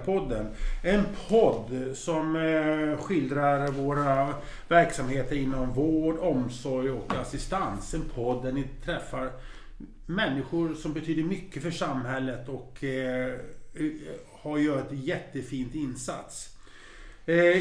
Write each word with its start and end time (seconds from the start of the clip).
Kurirapodden. 0.00 0.46
En 0.82 1.04
podd 1.28 1.96
som 1.96 2.36
eh, 2.36 2.98
skildrar 2.98 3.68
våra 3.68 4.34
verksamheter 4.68 5.36
inom 5.36 5.72
vård, 5.72 6.18
omsorg 6.18 6.90
och 6.90 7.12
assistans. 7.14 7.94
En 7.94 8.04
podd 8.14 8.44
där 8.44 8.52
ni 8.52 8.64
träffar 8.84 9.30
människor 10.06 10.74
som 10.74 10.92
betyder 10.92 11.22
mycket 11.22 11.62
för 11.62 11.70
samhället 11.70 12.48
och 12.48 12.84
eh, 12.84 13.34
eh, 13.74 13.90
har 14.42 14.58
gjort 14.58 14.92
ett 14.92 14.98
jättefint 15.04 15.74
insats. 15.74 16.56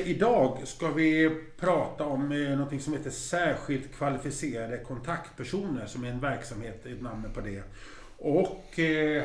Idag 0.06 0.58
ska 0.64 0.88
vi 0.90 1.42
prata 1.60 2.06
om 2.06 2.30
något 2.58 2.82
som 2.82 2.94
heter 2.94 3.10
särskilt 3.10 3.96
kvalificerade 3.96 4.78
kontaktpersoner 4.78 5.86
som 5.86 6.04
är 6.04 6.10
en 6.10 6.20
verksamhet, 6.20 6.86
ett 6.86 7.02
namn 7.02 7.26
på 7.34 7.42
det. 7.42 7.64
Och 8.18 8.74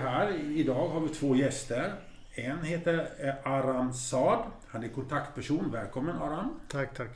här 0.02 0.33
idag 0.56 0.88
har 0.88 1.00
vi 1.00 1.08
två 1.08 1.36
gäster. 1.36 1.92
En 2.36 2.62
heter 2.62 3.08
eh, 3.18 3.52
Aram 3.52 3.92
Saad. 3.92 4.44
Han 4.68 4.84
är 4.84 4.88
kontaktperson. 4.88 5.70
Välkommen 5.72 6.16
Aram. 6.16 6.60
Tack, 6.68 6.96
tack. 6.96 7.10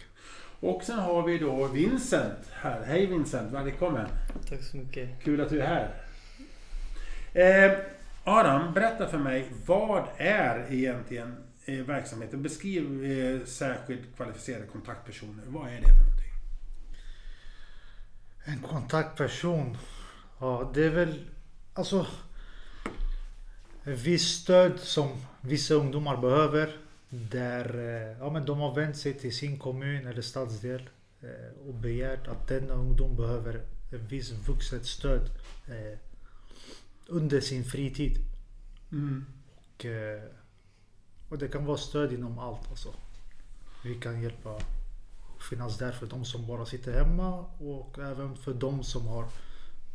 Och 0.60 0.82
sen 0.82 0.98
har 0.98 1.22
vi 1.22 1.38
då 1.38 1.66
Vincent 1.66 2.38
här. 2.52 2.84
Hej 2.84 3.06
Vincent, 3.06 3.52
välkommen. 3.52 4.06
Tack 4.48 4.62
så 4.62 4.76
mycket. 4.76 5.22
Kul 5.22 5.40
att 5.40 5.48
du 5.48 5.60
är 5.60 5.66
här. 5.66 5.94
Eh, 7.34 7.78
Aram, 8.24 8.74
berätta 8.74 9.08
för 9.08 9.18
mig. 9.18 9.46
Vad 9.66 10.04
är 10.16 10.72
egentligen 10.72 11.36
eh, 11.64 11.74
verksamheten? 11.74 12.42
Beskriv 12.42 13.04
eh, 13.04 13.46
särskilt 13.46 14.16
kvalificerade 14.16 14.66
kontaktpersoner. 14.66 15.44
Vad 15.46 15.68
är 15.68 15.76
det 15.80 15.86
för 15.86 16.04
någonting? 16.04 16.32
En 18.44 18.58
kontaktperson. 18.58 19.78
Ja, 20.40 20.70
det 20.74 20.84
är 20.84 20.90
väl 20.90 21.30
alltså 21.74 22.06
visst 23.94 24.42
stöd 24.42 24.80
som 24.80 25.08
vissa 25.40 25.74
ungdomar 25.74 26.16
behöver. 26.16 26.76
Där 27.08 27.78
eh, 27.78 28.18
ja, 28.18 28.30
men 28.30 28.46
de 28.46 28.58
har 28.58 28.74
vänt 28.74 28.96
sig 28.96 29.14
till 29.14 29.36
sin 29.36 29.58
kommun 29.58 30.06
eller 30.06 30.22
stadsdel 30.22 30.90
eh, 31.20 31.68
och 31.68 31.74
begärt 31.74 32.28
att 32.28 32.48
denna 32.48 32.74
ungdom 32.74 33.16
behöver 33.16 33.54
ett 33.92 34.00
visst 34.08 34.32
vuxet 34.48 34.86
stöd 34.86 35.30
eh, 35.68 35.98
under 37.06 37.40
sin 37.40 37.64
fritid. 37.64 38.16
Mm. 38.92 39.24
Och, 39.56 39.86
och 41.28 41.38
det 41.38 41.48
kan 41.48 41.64
vara 41.64 41.76
stöd 41.76 42.12
inom 42.12 42.38
allt 42.38 42.70
alltså. 42.70 42.88
Vi 43.84 43.94
kan 43.94 44.22
hjälpa 44.22 44.60
och 45.38 45.42
finnas 45.42 45.78
där 45.78 45.92
för 45.92 46.06
de 46.06 46.24
som 46.24 46.46
bara 46.46 46.66
sitter 46.66 46.92
hemma 46.92 47.44
och 47.58 47.98
även 47.98 48.36
för 48.36 48.54
de 48.54 48.84
som 48.84 49.06
har 49.06 49.28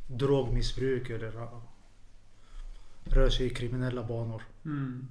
drogmissbruk 0.08 1.10
eller 1.10 1.48
rör 3.06 3.30
sig 3.30 3.46
i 3.46 3.50
kriminella 3.50 4.04
banor. 4.04 4.44
Mm. 4.66 5.08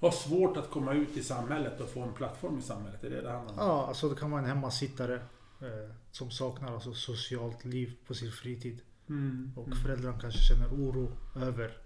Har 0.00 0.10
svårt 0.10 0.56
att 0.56 0.70
komma 0.70 0.92
ut 0.94 1.16
i 1.16 1.22
samhället 1.22 1.80
och 1.80 1.88
få 1.88 2.02
en 2.02 2.12
plattform 2.12 2.58
i 2.58 2.62
samhället. 2.62 3.04
Är 3.04 3.10
det 3.10 3.20
det 3.22 3.30
handlar 3.30 3.52
om? 3.52 3.58
Ja, 3.68 3.86
alltså 3.86 4.08
det 4.08 4.16
kan 4.20 4.30
vara 4.30 4.40
en 4.42 4.48
hemmasittare 4.48 5.14
eh, 5.60 5.90
som 6.10 6.30
saknar 6.30 6.74
alltså 6.74 6.94
socialt 6.94 7.64
liv 7.64 7.96
på 8.06 8.14
sin 8.14 8.32
fritid. 8.32 8.80
Mm. 9.08 9.52
Och 9.56 9.66
Mm. 9.66 9.78
föräldrarna 9.78 10.18
kanske 10.20 10.40
känner 10.40 10.68
oro 10.68 11.12
över 11.36 11.76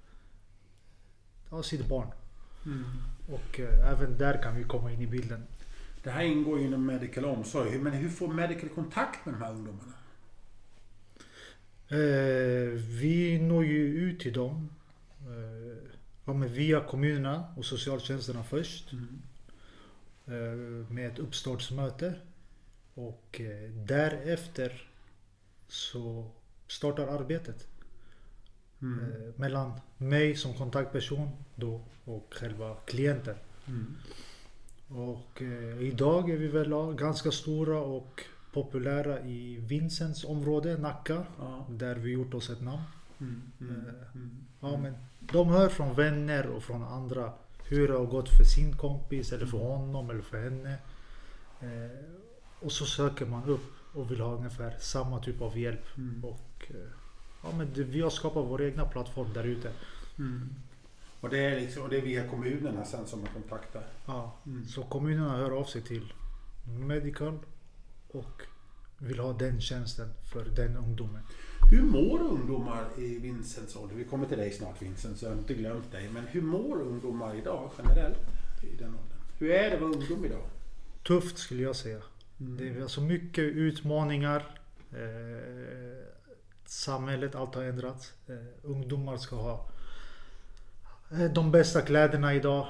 ja, 1.50 1.62
sitt 1.62 1.88
barn. 1.88 2.08
Mm. 2.66 2.84
Och 3.28 3.60
eh, 3.60 3.90
även 3.92 4.18
där 4.18 4.42
kan 4.42 4.56
vi 4.56 4.64
komma 4.64 4.92
in 4.92 5.00
i 5.00 5.06
bilden. 5.06 5.42
Det 6.02 6.10
här 6.10 6.22
ingår 6.22 6.58
ju 6.58 6.66
inom 6.66 6.86
medical 6.86 7.24
omsorg. 7.24 7.78
Men 7.78 7.92
hur 7.92 8.08
får 8.08 8.28
medical 8.28 8.68
kontakt 8.68 9.26
med 9.26 9.34
de 9.34 9.42
här 9.42 9.52
ungdomarna? 9.52 9.92
Eh, 11.88 12.68
vi 13.00 13.38
når 13.42 13.64
ju 13.64 13.86
ut 13.86 14.20
till 14.20 14.32
dem 14.32 14.68
ja, 16.24 16.32
men 16.32 16.52
via 16.52 16.80
kommunerna 16.80 17.44
och 17.56 17.64
socialtjänsterna 17.64 18.44
först. 18.44 18.92
Mm. 18.92 19.22
Eh, 20.26 20.90
med 20.92 21.12
ett 21.12 21.18
uppstartsmöte. 21.18 22.14
Och 22.94 23.40
eh, 23.40 23.70
därefter 23.70 24.88
så 25.68 26.30
startar 26.66 27.06
arbetet. 27.06 27.66
Mm. 28.82 28.98
Eh, 29.04 29.34
mellan 29.36 29.80
mig 29.96 30.36
som 30.36 30.54
kontaktperson 30.54 31.28
då 31.54 31.80
och 32.04 32.34
själva 32.34 32.76
klienten. 32.86 33.36
Mm. 33.66 33.96
Och 34.88 35.42
eh, 35.42 35.82
idag 35.82 36.30
är 36.30 36.36
vi 36.36 36.48
väl 36.48 36.94
ganska 36.94 37.30
stora 37.30 37.80
och 37.80 38.24
populära 38.52 39.20
i 39.20 39.56
Vincents 39.56 40.24
område, 40.24 40.78
Nacka. 40.78 41.26
Ja. 41.38 41.66
Där 41.70 41.94
vi 41.94 42.10
gjort 42.10 42.34
oss 42.34 42.50
ett 42.50 42.60
namn. 42.62 42.82
Mm. 43.20 43.42
Mm. 43.60 43.86
Eh, 43.86 43.94
Mm. 44.14 44.30
Ja, 44.60 44.76
men 44.76 44.94
de 45.20 45.48
hör 45.48 45.68
från 45.68 45.94
vänner 45.94 46.46
och 46.46 46.62
från 46.62 46.82
andra 46.82 47.32
hur 47.64 47.88
det 47.88 47.94
har 47.94 48.06
gått 48.06 48.28
för 48.28 48.44
sin 48.44 48.76
kompis 48.76 49.32
eller 49.32 49.46
för 49.46 49.58
honom 49.58 50.10
eller 50.10 50.22
för 50.22 50.42
henne. 50.42 50.78
Eh, 51.60 51.98
och 52.60 52.72
så 52.72 52.84
söker 52.86 53.26
man 53.26 53.44
upp 53.44 53.72
och 53.94 54.10
vill 54.10 54.20
ha 54.20 54.34
ungefär 54.34 54.76
samma 54.78 55.18
typ 55.22 55.40
av 55.40 55.58
hjälp. 55.58 55.96
Mm. 55.96 56.24
Och, 56.24 56.66
eh, 56.70 56.90
ja, 57.42 57.48
men 57.56 57.72
det, 57.74 57.82
vi 57.84 58.00
har 58.00 58.10
skapat 58.10 58.44
vår 58.46 58.62
egna 58.62 58.84
plattform 58.84 59.32
där 59.34 59.44
ute. 59.44 59.72
Mm. 60.18 60.48
Och 61.20 61.28
det 61.28 61.38
är 61.38 61.60
liksom, 61.60 61.82
och 61.82 61.88
det 61.88 61.96
är 61.96 62.02
via 62.02 62.28
kommunerna 62.28 62.84
sen 62.84 63.06
som 63.06 63.20
man 63.20 63.28
kontaktar. 63.32 63.82
Ja, 64.06 64.36
Mm. 64.46 64.64
så 64.66 64.82
kommunerna 64.82 65.36
hör 65.36 65.50
av 65.50 65.64
sig 65.64 65.82
till 65.82 66.12
Medical 66.78 67.38
och 68.08 68.42
vill 68.98 69.18
ha 69.18 69.32
den 69.32 69.60
tjänsten 69.60 70.08
för 70.32 70.44
den 70.44 70.76
ungdomen. 70.76 71.22
Hur 71.70 71.82
mår 71.82 72.20
ungdomar 72.20 72.84
i 72.98 73.18
Vincents 73.18 73.76
ålder? 73.76 73.96
Vi 73.96 74.04
kommer 74.04 74.26
till 74.26 74.38
dig 74.38 74.50
snart 74.50 74.82
Vincent, 74.82 75.18
så 75.18 75.24
jag 75.24 75.30
har 75.30 75.38
inte 75.38 75.54
glömt 75.54 75.92
dig. 75.92 76.08
Men 76.08 76.26
hur 76.26 76.42
mår 76.42 76.80
ungdomar 76.80 77.34
idag 77.34 77.70
generellt 77.78 78.18
i 78.62 78.76
den 78.76 78.88
åldern? 78.88 79.18
Hur 79.38 79.50
är 79.50 79.70
det 79.70 79.74
att 79.74 79.82
vara 79.82 79.92
ungdom 79.92 80.24
idag? 80.24 80.42
Tufft 81.06 81.38
skulle 81.38 81.62
jag 81.62 81.76
säga. 81.76 82.02
Mm. 82.40 82.56
Det 82.56 82.68
är 82.68 82.82
alltså 82.82 83.00
mycket 83.00 83.44
utmaningar. 83.44 84.56
Eh, 84.92 86.04
samhället, 86.64 87.34
allt 87.34 87.54
har 87.54 87.62
ändrats. 87.62 88.12
Eh, 88.28 88.34
ungdomar 88.62 89.16
ska 89.16 89.36
ha 89.36 89.70
eh, 91.12 91.32
de 91.32 91.50
bästa 91.50 91.82
kläderna 91.82 92.34
idag. 92.34 92.66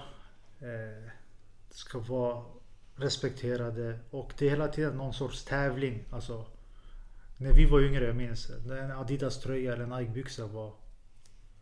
Eh, 0.61 1.11
ska 1.71 1.99
vara 1.99 2.45
respekterade. 2.97 3.99
Och 4.11 4.33
det 4.39 4.47
är 4.47 4.51
hela 4.51 4.69
tiden 4.69 4.97
någon 4.97 5.15
sorts 5.15 5.45
tävling. 5.45 6.05
Alltså, 6.11 6.47
när 7.41 7.53
vi 7.53 7.65
var 7.67 7.81
yngre, 7.81 8.05
jag 8.07 8.17
minns. 8.17 8.51
När 8.67 8.77
en 8.77 8.91
Adidas 8.91 9.41
tröja 9.41 9.73
eller 9.73 9.85
en 9.85 9.91
Nike 9.91 10.11
byxa 10.13 10.47
var... 10.47 10.73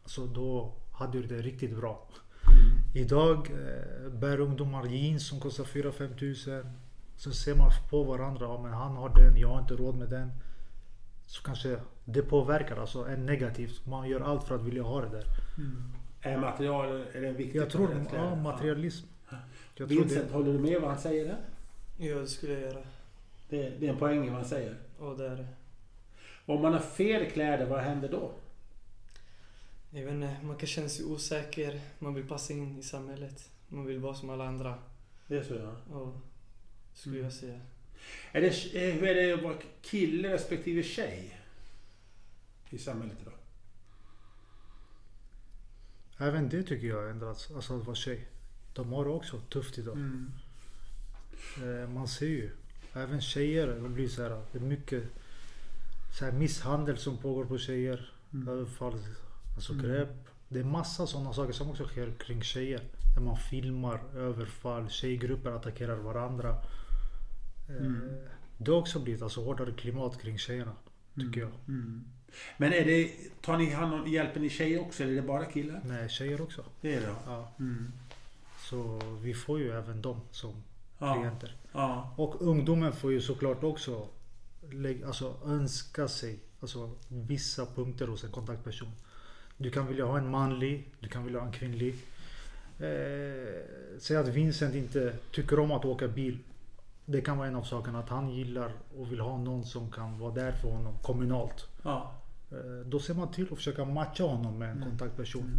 Alltså 0.03 0.27
då 0.27 0.73
hade 0.93 1.23
du 1.23 1.27
det 1.27 1.43
riktigt 1.43 1.77
bra. 1.77 2.09
Idag 2.95 3.51
eh, 3.51 4.11
bär 4.13 4.41
ungdomar 4.41 4.87
jeans 4.87 5.29
som 5.29 5.41
kostar 5.41 5.65
4-5 5.65 6.19
tusen. 6.19 6.73
Så 7.17 7.31
ser 7.31 7.55
man 7.55 7.71
på 7.91 8.03
varandra, 8.03 8.47
ja, 8.47 8.63
men 8.63 8.73
han 8.73 8.97
har 8.97 9.09
den, 9.09 9.37
jag 9.37 9.49
har 9.49 9.61
inte 9.61 9.75
råd 9.75 9.95
med 9.95 10.09
den. 10.09 10.31
Så 11.27 11.43
kanske 11.43 11.79
det 12.05 12.23
påverkar 12.23 12.77
alltså 12.77 13.05
en 13.07 13.27
negativt. 13.27 13.87
Man 13.87 14.09
gör 14.09 14.21
allt 14.21 14.45
för 14.45 14.55
att 14.55 14.63
vilja 14.63 14.83
ha 14.83 15.01
det 15.01 15.09
där. 15.09 15.25
Är 16.23 16.39
material 16.39 17.05
är 17.13 17.21
det 17.21 17.33
viktigt? 17.33 17.55
Jag 17.55 17.71
tror, 17.71 18.07
ja, 18.15 18.35
materialism. 18.35 19.07
Jag 19.31 19.39
Ja. 19.39 19.43
tror 19.77 19.87
Vincent, 19.87 20.29
det, 20.29 20.35
håller 20.35 20.53
du 20.53 20.59
med 20.59 20.81
vad 20.81 20.91
han 20.91 20.99
säger 21.01 21.25
där? 21.25 21.39
Ja, 21.99 22.19
det 22.19 22.27
skulle 22.27 22.53
jag 22.53 22.63
göra. 22.63 22.83
Det, 23.49 23.73
det 23.81 23.87
är 23.87 23.91
en 23.93 23.99
poäng 23.99 24.27
i 24.27 24.29
vad 24.29 24.39
han 24.39 24.49
säger. 24.49 24.77
Och 24.99 25.19
det 25.19 25.27
är 25.27 25.37
det. 25.37 25.47
Om 26.49 26.63
man 26.63 26.73
har 26.73 26.81
fel 26.81 27.31
kläder, 27.31 27.67
vad 27.67 27.81
händer 27.81 28.09
då? 28.09 28.31
Jag 29.91 30.05
vet 30.05 30.15
inte, 30.15 30.37
man 30.43 30.57
kan 30.57 30.67
känna 30.67 30.89
sig 30.89 31.05
osäker. 31.05 31.81
Man 31.99 32.15
vill 32.15 32.29
passa 32.29 32.53
in 32.53 32.79
i 32.79 32.83
samhället. 32.83 33.51
Man 33.69 33.87
vill 33.87 33.99
vara 33.99 34.15
som 34.15 34.31
alla 34.31 34.49
andra. 34.49 34.79
Det 35.27 35.37
är 35.37 35.43
så 35.43 35.55
ja. 35.55 35.77
Ja, 35.91 36.13
skulle 36.95 37.15
Mm. 37.17 37.25
jag 37.25 37.33
säga. 37.33 37.61
Är 38.33 38.41
det, 38.41 38.49
eh, 38.49 38.95
hur 38.95 39.09
är 39.09 39.15
det 39.27 39.33
att 39.35 39.43
vara 39.43 39.57
kille 39.83 40.35
respektive 40.35 40.83
tjej? 40.83 41.39
I 42.71 42.79
samhället 42.79 43.17
idag? 43.23 43.35
även 46.21 46.49
det 46.49 46.63
tycker 46.63 46.87
jag 46.87 46.97
har 46.97 47.09
ändrats. 47.09 47.51
Alltså 47.51 47.79
att 47.79 47.87
vara 47.87 47.97
tjej. 47.97 48.27
De 48.75 48.93
har 48.93 49.05
det 49.05 49.11
också 49.11 49.41
tufft 49.41 49.79
idag. 49.79 49.97
Mm. 49.97 50.33
Eh, 51.63 51.89
man 51.89 52.09
ser 52.09 52.27
ju. 52.27 52.51
Även 52.95 53.21
tjejer, 53.21 53.67
de 53.67 53.95
blir 53.95 54.09
så 54.09 54.23
här. 54.23 54.43
Det 54.53 54.59
är 54.59 54.63
mycket 54.63 55.05
så 56.11 56.25
här 56.25 56.33
misshandel 56.33 56.99
som 56.99 57.17
pågår 57.17 57.45
på 57.45 57.59
tjejer. 57.59 58.13
Mm. 58.33 58.49
Överfall, 58.49 58.95
alltså 59.55 59.73
Mm. 59.73 59.85
grepp. 59.87 60.29
Det 60.49 60.59
är 60.61 60.65
massa 60.65 61.07
sådana 61.07 61.33
saker 61.33 61.53
som 61.53 61.71
också 61.71 61.85
sker 61.87 62.13
kring 62.19 62.43
tjejer. 62.43 62.81
Där 63.15 63.23
man 63.23 63.37
filmar 63.37 64.01
överfall, 64.17 64.89
tjejgrupper 64.91 65.51
attackerar 65.51 65.97
varandra. 65.97 66.49
Eh, 67.69 67.77
Mm. 67.87 68.17
Det 68.59 68.71
har 68.71 68.79
också 68.79 68.99
blivit 68.99 69.23
alltså 69.23 69.45
hårdare 69.45 69.73
klimat 69.73 70.23
kring 70.23 70.39
tjejerna. 70.39 70.73
Tycker 71.15 71.41
jag. 71.41 71.51
Mm. 71.69 72.05
Men 72.57 72.73
är 72.73 72.85
det, 72.85 73.11
tar 73.43 73.59
ni 73.59 73.71
hand 73.71 73.95
om, 73.95 74.07
hjälper 74.09 74.41
ni 74.41 74.51
tjejer 74.51 74.81
också 74.81 75.03
eller 75.03 75.13
är 75.13 75.17
det 75.17 75.23
bara 75.23 75.45
killar? 75.45 75.81
Nej, 75.85 76.09
tjejer 76.09 76.41
också. 76.41 76.65
Det 76.81 76.95
är 76.95 77.01
det 77.01 77.15
Ja. 77.27 77.53
mm. 77.59 77.93
Så 78.71 79.01
vi 79.23 79.35
får 79.35 79.59
ju 79.59 79.71
även 79.73 80.03
dem 80.03 80.21
som 80.31 80.53
ja. 80.99 81.15
klienter. 81.15 81.57
ja. 81.73 82.15
Och 82.17 82.43
ungdomen 82.43 82.93
får 82.93 83.13
ju 83.13 83.21
såklart 83.21 83.65
också 83.65 84.07
alltså, 85.07 85.37
önska 85.45 86.09
sig 86.09 86.39
alltså, 86.61 86.91
vissa 87.09 87.67
punkter 87.67 88.07
hos 88.07 88.25
en 88.25 88.31
kontaktperson. 88.31 88.93
Du 89.57 89.71
kan 89.71 89.87
vilja 89.87 90.05
ha 90.05 90.19
en 90.19 90.31
manlig, 90.31 90.89
du 91.01 91.09
kan 91.09 91.25
vilja 91.25 91.41
ha 91.41 91.47
en 91.47 91.53
kvinnlig. 91.53 91.95
Eh, 92.79 93.61
säg 93.99 94.17
att 94.17 94.29
Vincent 94.29 94.75
inte 94.75 95.17
tycker 95.33 95.59
om 95.59 95.73
att 95.73 95.85
åka 95.85 96.09
bil. 96.09 96.39
Det 97.05 97.21
kan 97.21 97.39
vara 97.39 97.49
en 97.49 97.57
av 97.57 97.63
sakerna. 97.63 97.99
Att 97.99 98.09
han 98.09 98.31
gillar 98.31 98.73
och 98.99 99.13
vill 99.13 99.21
ha 99.21 99.39
någon 99.39 99.65
som 99.65 99.91
kan 99.91 100.19
vara 100.19 100.35
där 100.35 100.53
för 100.53 100.69
honom 100.69 100.95
kommunalt. 101.03 101.67
Ja. 101.83 102.15
Eh, 102.51 102.87
då 102.87 103.01
ser 103.01 103.15
man 103.15 103.33
till 103.33 103.47
att 103.51 103.59
försöka 103.59 103.85
matcha 103.85 104.25
honom 104.25 104.59
med 104.59 104.71
en 104.71 104.83
kontaktperson. 104.83 105.53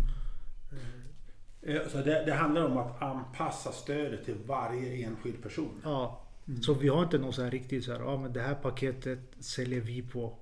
Eh, 1.62 1.82
Så 1.92 1.98
det, 1.98 2.26
det 2.26 2.34
handlar 2.34 2.66
om 2.66 2.78
att 2.78 3.02
anpassa 3.02 3.72
stödet 3.72 4.26
till 4.26 4.38
varje 4.46 5.06
enskild 5.08 5.44
person. 5.44 5.82
Ja. 5.84 6.22
Så 6.62 6.74
vi 6.74 6.88
har 6.88 7.04
inte 7.04 7.18
någon 7.18 7.34
så 7.34 7.44
här 7.44 7.51
riktigt 7.51 7.86
så 7.86 7.92
här, 7.92 8.00
ja 8.00 8.18
men 8.18 8.34
det 8.34 8.42
här 8.42 8.56
paketet 8.56 9.19
säljer 9.40 9.81
vi 9.81 10.01
på 10.01 10.34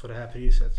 för 0.00 0.08
det 0.08 0.14
här 0.14 0.32
priset. 0.32 0.72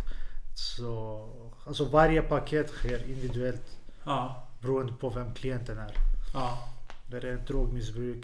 Så 0.56 1.30
alltså 1.66 1.86
varje 1.86 2.22
paket 2.22 2.70
sker 2.70 3.10
individuellt 3.10 3.78
Ja. 4.04 4.48
beroende 4.62 4.94
på 4.94 5.10
vem 5.10 5.34
klienten 5.34 5.78
är. 5.78 5.98
Ja. 6.34 6.70
Är 7.12 7.22
det 7.22 7.38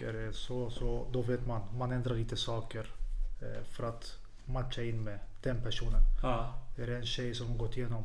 är 0.01 0.13
det 0.13 0.33
så, 0.33 0.69
så 0.69 1.07
då 1.11 1.21
vet 1.21 1.47
man. 1.47 1.61
Man 1.77 1.91
ändrar 1.91 2.15
lite 2.15 2.37
saker 2.37 2.87
eh, 3.41 3.63
för 3.71 3.83
att 3.83 4.17
matcha 4.45 4.83
in 4.83 5.03
med 5.03 5.19
den 5.41 5.61
personen. 5.61 6.01
Ja. 6.21 6.53
Är 6.77 6.87
det 6.87 6.95
en 6.97 7.05
tjej 7.05 7.35
som 7.35 7.47
har 7.47 7.57
gått 7.57 7.77
igenom 7.77 8.03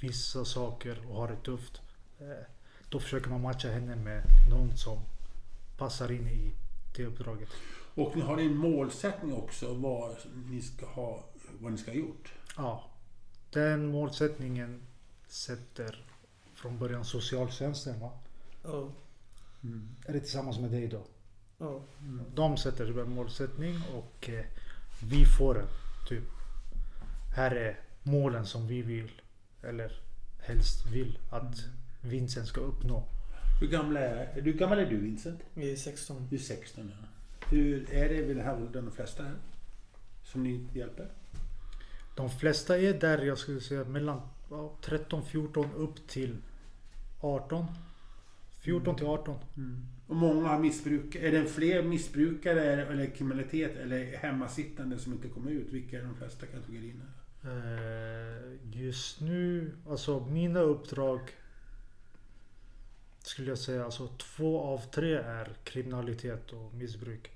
vissa 0.00 0.44
saker 0.44 0.98
och 1.08 1.16
har 1.16 1.28
det 1.28 1.36
tufft. 1.36 1.80
Eh, 2.20 2.44
då 2.88 3.00
försöker 3.00 3.30
man 3.30 3.40
matcha 3.40 3.68
henne 3.68 3.96
med 3.96 4.22
någon 4.50 4.76
som 4.76 4.98
passar 5.78 6.12
in 6.12 6.28
i 6.28 6.52
det 6.96 7.06
uppdraget. 7.06 7.48
Och 7.94 8.16
ni 8.16 8.22
har 8.22 8.38
en 8.38 8.56
målsättning 8.56 9.32
också 9.32 9.74
vad 9.74 10.16
ni 10.50 10.62
ska 10.62 10.86
ha, 10.86 11.24
vad 11.60 11.72
ni 11.72 11.78
ska 11.78 11.90
ha 11.90 11.98
gjort. 11.98 12.32
Ja, 12.56 12.84
den 13.50 13.86
målsättningen 13.86 14.82
sätter 15.28 16.04
från 16.54 16.78
början 16.78 17.04
socialtjänsten 17.04 18.00
va? 18.00 18.10
Ja. 18.62 18.88
Är 20.06 20.12
det 20.12 20.20
tillsammans 20.20 20.58
med 20.58 20.70
dig 20.70 20.88
då? 20.88 21.02
Ja. 21.58 21.80
De 22.34 22.56
sätter 22.56 23.00
en 23.00 23.10
målsättning 23.10 23.76
och 23.94 24.28
eh, 24.28 24.44
vi 25.10 25.24
får 25.38 25.54
den. 25.54 25.66
Typ. 26.08 26.24
Här 27.36 27.50
är 27.50 27.80
målen 28.02 28.46
som 28.46 28.66
vi 28.66 28.82
vill, 28.82 29.22
eller 29.62 29.92
helst 30.40 30.86
vill 30.86 31.18
att 31.30 31.64
Vincent 32.00 32.48
ska 32.48 32.60
uppnå. 32.60 33.04
Hur 33.60 33.66
gamla 33.68 34.00
är, 34.00 34.40
hur 34.42 34.52
gammal 34.52 34.78
är 34.78 34.86
du 34.86 34.96
Vincent? 34.96 35.40
Vi 35.54 35.72
är 35.72 35.76
16. 35.76 36.26
Du 36.30 36.36
är 36.36 36.40
16 36.40 36.92
ja. 37.00 37.08
Hur 37.50 37.92
är 37.92 38.08
det 38.08 38.22
vid 38.22 38.36
den 38.36 38.44
här 38.44 38.56
åldern 38.62 38.84
de 38.84 38.90
flesta 38.92 39.24
är? 39.24 39.34
Som 40.24 40.42
ni 40.42 40.66
hjälper? 40.74 41.08
De 42.16 42.30
flesta 42.30 42.78
är 42.78 42.94
där, 42.94 43.18
jag 43.22 43.38
skulle 43.38 43.60
säga 43.60 43.84
mellan 43.84 44.20
ja, 44.50 44.76
13, 44.82 45.24
14 45.24 45.70
upp 45.76 46.06
till 46.08 46.36
18. 47.20 47.66
14 48.60 48.96
till 48.96 49.06
18. 49.06 49.36
Och 50.06 50.16
många 50.16 50.48
har 50.48 50.58
missbruk. 50.58 51.14
Är 51.14 51.32
det 51.32 51.44
fler 51.46 51.82
missbrukare 51.82 52.86
eller 52.86 53.06
kriminalitet 53.06 53.76
eller 53.76 54.16
hemmasittande 54.16 54.98
som 54.98 55.12
inte 55.12 55.28
kommer 55.28 55.50
ut? 55.50 55.66
Vilka 55.72 55.98
är 55.98 56.02
de 56.02 56.14
flesta 56.16 56.46
kategorierna? 56.46 57.04
Eh, 57.44 58.80
Just 58.80 59.20
nu, 59.20 59.72
alltså 59.88 60.26
mina 60.26 60.60
uppdrag 60.60 61.20
skulle 63.26 63.48
jag 63.48 63.58
säga, 63.58 63.84
alltså 63.84 64.08
två 64.08 64.60
av 64.60 64.78
tre 64.78 65.14
är 65.14 65.52
kriminalitet 65.64 66.52
och 66.52 66.74
missbruk. 66.74 67.30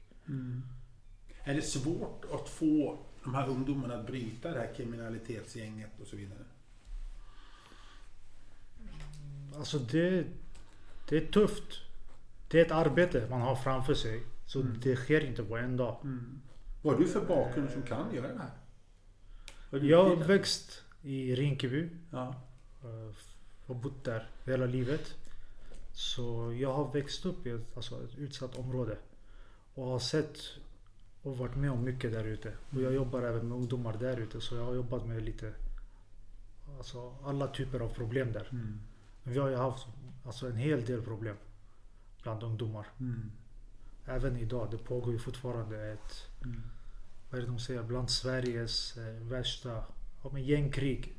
Är 1.45 1.55
det 1.55 1.63
svårt 1.63 2.25
att 2.35 2.49
få 2.49 2.99
de 3.25 3.35
här 3.35 3.49
ungdomarna 3.49 3.95
att 3.95 4.07
bryta 4.07 4.51
det 4.51 4.59
här 4.59 4.75
kriminalitetsgänget 4.77 5.91
och 6.01 6.07
så 6.07 6.17
vidare? 6.17 6.45
Alltså 9.57 9.79
det, 9.79 10.25
det 11.09 11.17
är 11.17 11.27
tufft. 11.33 11.81
Det 12.49 12.61
är 12.61 12.65
ett 12.65 12.73
arbete 12.73 13.27
man 13.31 13.41
har 13.41 13.57
framför 13.57 13.95
sig. 13.95 14.23
Så 14.47 14.63
det 14.63 14.97
sker 14.97 15.25
inte 15.25 15.43
på 15.43 15.57
en 15.57 15.77
dag. 15.77 15.97
Vad 16.83 16.95
har 16.95 17.01
du 17.01 17.09
för 17.09 17.27
bakgrund 17.27 17.71
som 17.71 17.83
kan 17.83 18.15
göra 18.15 18.29
det 18.33 18.39
här? 18.39 18.51
Är 19.79 19.85
Jag 19.85 20.05
har 20.05 20.17
växt 20.17 20.83
i 21.03 21.35
Rinkeby. 21.35 21.89
Ja. 22.11 22.35
eh, 22.83 23.15
Har 23.67 23.75
bott 23.75 24.05
där 24.05 24.31
hela 24.45 24.67
livet. 24.67 25.15
Så 25.93 26.53
jag 26.53 26.73
har 26.73 26.93
växt 26.93 27.27
upp 27.27 27.47
i 27.47 27.51
ett, 27.51 27.77
alltså 27.77 28.05
ett 28.05 28.19
utsatt 28.19 28.59
område. 28.59 28.99
Och 29.75 29.87
har 29.87 29.99
sett 29.99 30.39
och 31.23 31.39
varit 31.39 31.57
med 31.57 31.71
om 31.71 31.85
mycket 31.85 32.13
där 32.13 32.25
ute. 32.25 32.53
Och 32.71 32.83
jag 32.83 32.95
jobbar 32.95 33.23
även 33.23 33.49
med 33.49 33.59
ungdomar 33.59 33.97
där 33.99 34.17
ute. 34.17 34.41
Så 34.41 34.57
jag 34.57 34.65
har 34.65 34.75
jobbat 34.75 35.07
med 35.07 35.23
lite 35.23 35.53
Alltså 36.79 37.15
alla 37.25 37.49
typer 37.49 37.81
av 37.81 37.89
problem 37.89 38.33
där. 38.33 38.49
Mm. 38.53 38.81
Men 39.23 39.33
vi 39.33 39.39
har 39.39 39.49
ju 39.49 39.57
haft 39.57 39.87
alltså, 40.25 40.47
en 40.47 40.57
hel 40.57 40.85
del 40.85 41.03
problem 41.03 41.37
bland 42.23 42.43
ungdomar. 42.43 42.87
Mm. 43.01 43.31
Även 44.07 44.37
idag. 44.37 44.69
Det 44.71 44.79
pågår 44.79 45.13
ju 45.13 45.19
fortfarande 45.19 45.93
ett, 45.93 46.27
Mm. 46.45 46.63
vad 47.31 47.41
är 47.41 47.45
det 47.45 47.51
de 47.53 47.59
säger, 47.59 47.83
bland 47.83 48.11
Sveriges 48.11 48.97
eh, 48.97 49.23
värsta 49.23 49.85
ja, 50.23 50.31
men 50.33 50.45
gängkrig. 50.45 51.17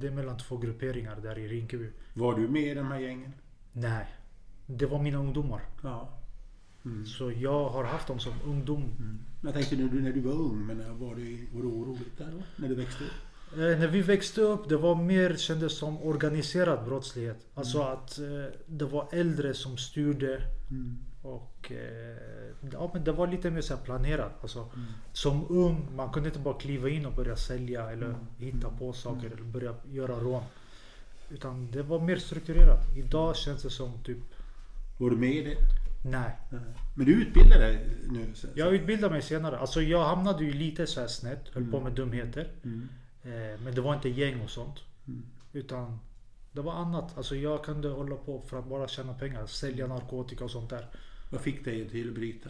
Det 0.00 0.06
är 0.06 0.10
mellan 0.10 0.38
två 0.38 0.56
grupperingar 0.56 1.16
där 1.16 1.38
i 1.38 1.48
Rinkeby. 1.48 1.90
Var 2.14 2.34
du 2.34 2.48
med 2.48 2.62
i 2.62 2.74
de 2.74 2.86
här 2.86 2.98
gängen? 2.98 3.32
Nej, 3.72 4.06
det 4.66 4.86
var 4.86 5.02
mina 5.02 5.18
ungdomar. 5.18 5.62
Ja. 5.82 6.08
Mm. 6.84 7.06
Så 7.06 7.32
jag 7.32 7.68
har 7.68 7.84
haft 7.84 8.06
dem 8.06 8.18
som 8.18 8.32
ungdom. 8.46 8.82
Jag 9.42 9.54
tänkte 9.54 9.76
när 9.76 9.88
du, 9.88 10.00
när 10.00 10.12
du 10.12 10.20
var 10.20 10.32
ung, 10.32 10.66
men 10.66 10.98
var 10.98 11.14
du, 11.14 11.48
var 11.52 11.62
du 11.62 11.68
orolig 11.68 12.06
där? 12.18 12.42
När 12.56 12.68
du 12.68 12.74
växte 12.74 13.04
upp? 13.04 13.10
Eh, 13.52 13.58
när 13.58 13.86
vi 13.86 14.02
växte 14.02 14.40
upp, 14.40 14.68
det 14.68 14.76
var 14.76 14.94
mer 14.94 15.36
kändes 15.36 15.78
som 15.78 16.02
organiserad 16.02 16.84
brottslighet. 16.84 17.46
Alltså 17.54 17.82
att 17.82 18.18
eh, 18.18 18.24
det 18.66 18.84
var 18.84 19.08
äldre 19.12 19.54
som 19.54 19.76
styrde. 19.76 20.42
Och 21.22 21.72
eh, 21.72 22.16
ja, 22.72 22.90
men 22.94 23.04
det 23.04 23.12
var 23.12 23.26
lite 23.26 23.50
mer 23.50 23.60
så 23.60 23.76
planerat. 23.76 24.32
Alltså, 24.42 24.68
Som 25.12 25.46
ung, 25.48 25.88
man 25.96 26.12
kunde 26.12 26.28
inte 26.28 26.40
bara 26.40 26.58
kliva 26.58 26.88
in 26.88 27.06
och 27.06 27.12
börja 27.12 27.36
sälja 27.36 27.90
eller 27.90 28.14
hitta 28.38 28.70
på 28.70 28.92
saker 28.92 29.26
eller 29.26 29.44
börja 29.44 29.74
göra 29.90 30.20
rån. 30.20 30.42
Utan 31.30 31.70
det 31.70 31.82
var 31.82 32.00
mer 32.00 32.16
strukturerat. 32.16 32.96
Idag 32.96 33.36
känns 33.36 33.62
det 33.62 33.70
som 33.70 34.02
typ, 34.04 34.18
Var 34.98 35.10
du 35.10 35.16
med 35.16 35.30
i 35.34 35.42
det? 35.44 35.56
nej. 36.04 36.36
Men 36.96 37.06
du 37.06 37.12
utbildar 37.22 37.58
dig 37.58 37.86
nu? 38.10 38.34
så- 38.34 38.46
Jag 38.54 38.74
utbildade 38.74 39.12
mig 39.12 39.22
senare. 39.22 39.58
Alltså 39.58 39.82
jag 39.82 40.04
hamnade 40.04 40.44
ju 40.44 40.52
lite 40.52 40.86
så 40.86 41.00
här 41.00 41.06
snett. 41.08 41.48
Höll 41.54 41.70
på 41.70 41.80
med 41.80 41.92
dumheter. 41.92 42.52
Mm. 42.64 42.88
Eh, 43.22 43.60
men 43.60 43.74
det 43.74 43.80
var 43.80 43.94
inte 43.94 44.08
gäng 44.08 44.40
och 44.40 44.50
sånt. 44.50 44.78
Mm. 45.08 45.22
Utan 45.52 45.98
det 46.52 46.60
var 46.60 46.72
annat. 46.72 47.16
Alltså 47.18 47.36
jag 47.36 47.64
kunde 47.64 47.88
hålla 47.88 48.16
på 48.16 48.40
för 48.42 48.58
att 48.58 48.68
bara 48.68 48.88
tjäna 48.88 49.14
pengar. 49.14 49.46
Sälja 49.46 49.86
narkotika 49.86 50.44
och 50.44 50.50
sånt 50.50 50.70
där. 50.70 50.86
Vad 51.30 51.40
fick 51.40 51.64
dig 51.64 51.88
till 51.88 52.08
att 52.08 52.14
bryta? 52.14 52.48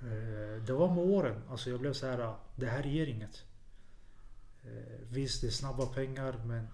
Eh, 0.00 0.62
Det 0.66 0.72
var 0.72 0.88
med 0.94 1.04
åren. 1.04 1.42
Alltså 1.50 1.70
jag 1.70 1.80
blev 1.80 1.92
så 1.92 2.06
här, 2.06 2.34
det 2.56 2.66
här 2.66 2.82
ger 2.82 3.06
inget. 3.06 3.42
Eh, 4.64 4.98
Visst, 5.10 5.40
det 5.40 5.46
är 5.46 5.50
snabba 5.50 5.86
pengar 5.86 6.34
men 6.44 6.68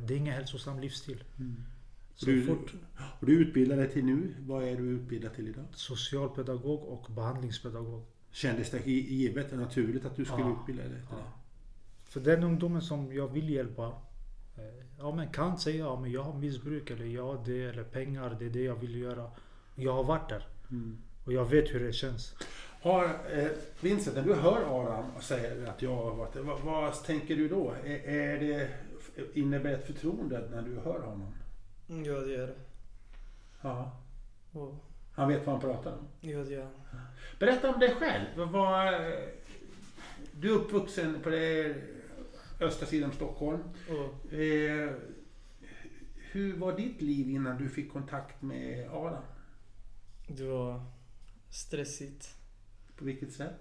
det 0.00 0.14
är 0.14 0.16
ingen 0.18 0.34
hälsosam 0.34 0.80
livsstil. 0.80 1.24
Så 2.14 2.26
Du- 2.26 2.46
fort 2.46 2.74
Och 3.20 3.26
du 3.26 3.32
utbildar 3.42 3.76
dig 3.76 3.90
till 3.90 4.04
nu. 4.04 4.34
Vad 4.40 4.64
är 4.64 4.76
du 4.76 4.82
utbildad 4.82 5.34
till 5.34 5.48
idag? 5.48 5.64
socialpedagog 5.72 6.82
och 6.84 7.06
behandlingspedagog. 7.14 8.04
Kändes 8.30 8.70
det 8.70 8.78
gi- 8.86 9.14
givet 9.14 9.52
och 9.52 9.58
naturligt 9.58 10.04
att 10.04 10.16
du 10.16 10.24
skulle 10.24 10.40
Ja. 10.42 10.56
utbilda 10.60 10.82
dig 10.82 10.92
till 10.92 11.00
det? 11.00 11.06
Ja. 11.10 11.32
För 12.04 12.20
den 12.20 12.42
ungdomen 12.42 12.82
som 12.82 13.12
jag 13.14 13.28
vill 13.28 13.50
hjälpa. 13.50 13.86
eh, 14.56 14.84
Ja 14.98 15.14
men 15.14 15.28
kan 15.28 15.58
säga 15.58 15.76
ja, 15.76 16.00
men 16.00 16.10
jag 16.12 16.22
har 16.22 16.38
missbruk 16.38 16.90
eller 16.90 17.06
jag 17.06 17.24
har 17.24 17.44
det 17.44 17.62
eller 17.62 17.84
pengar. 17.84 18.36
Det 18.38 18.46
är 18.46 18.50
det 18.50 18.62
jag 18.62 18.76
vill 18.76 18.94
göra. 18.96 19.30
Jag 19.74 19.92
har 19.92 20.04
varit 20.04 20.28
där. 20.28 20.46
Mm. 20.70 20.98
Och 21.24 21.32
jag 21.32 21.44
vet 21.44 21.74
hur 21.74 21.80
det 21.80 21.92
känns. 21.92 22.34
Har, 22.82 23.04
eh, 23.32 23.48
Vincent, 23.80 24.16
när 24.16 24.22
du 24.24 24.34
hör 24.34 24.60
Aram 24.84 25.04
säga 25.22 25.70
att 25.70 25.82
jag 25.82 25.96
har 25.96 26.14
varit 26.14 26.32
det, 26.32 26.42
vad, 26.42 26.60
vad 26.60 27.04
tänker 27.04 27.36
du 27.36 27.48
då? 27.48 27.74
Är, 27.84 28.08
är 28.08 28.40
det, 28.40 28.68
innebär 29.34 29.72
ett 29.74 29.86
förtroende 29.86 30.48
när 30.50 30.62
du 30.62 30.74
hör 30.74 31.00
honom? 31.00 31.34
Mm, 31.88 32.04
Ja, 32.04 32.14
det 32.20 32.32
gör 32.32 32.46
det. 32.46 32.54
Ja. 33.62 34.00
Och, 34.52 34.74
Han 35.12 35.28
vet 35.28 35.46
vad 35.46 35.52
han 35.54 35.60
pratar 35.60 35.92
om. 35.92 36.08
ja, 36.20 36.38
det 36.38 36.50
gör 36.50 36.62
han. 36.62 37.00
Berätta 37.38 37.74
om 37.74 37.80
dig 37.80 37.94
själv. 37.94 38.24
Vad, 38.36 38.48
vad, 38.48 38.94
du 40.32 40.50
är 40.50 40.54
uppvuxen 40.54 41.20
på 41.22 41.30
det 41.30 41.74
östra 42.60 42.86
sidan 42.86 43.10
om 43.10 43.16
Stockholm. 43.16 43.60
Eh, 44.30 44.90
hur 46.32 46.56
var 46.56 46.76
ditt 46.76 47.00
liv 47.02 47.30
innan 47.30 47.58
du 47.58 47.68
fick 47.68 47.92
kontakt 47.92 48.42
med 48.42 48.90
Aram? 48.90 49.22
det 50.28 50.44
var 50.44 50.84
stressigt. 51.50 52.34
På 52.96 53.04
vilket 53.04 53.32
sätt? 53.32 53.60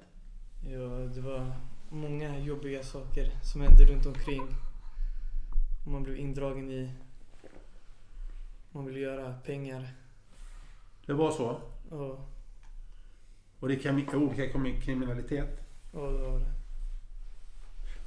Ja, 0.68 0.80
det 1.16 1.22
var 1.22 1.56
många 1.90 2.40
jobbiga 2.40 2.84
saker 2.84 3.32
som 3.44 3.62
hände 3.62 3.84
runt 3.86 4.06
omkring. 4.06 4.48
Man 5.86 6.04
blev 6.04 6.18
indragen 6.18 6.72
i... 6.72 6.92
Man 8.72 8.86
ville 8.86 9.00
göra 9.00 9.34
pengar. 9.46 9.88
Det 11.06 11.14
var 11.14 11.32
så? 11.32 11.62
Och, 11.90 12.20
Och 13.60 13.68
det 13.68 13.76
kan 13.76 13.96
olika 14.18 14.50
kriminalitet? 14.82 15.60
och 15.94 16.14
det 16.14 16.18
var 16.24 16.40
det. 16.40 16.46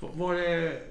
Var- 0.01 0.13
det, 0.35 0.83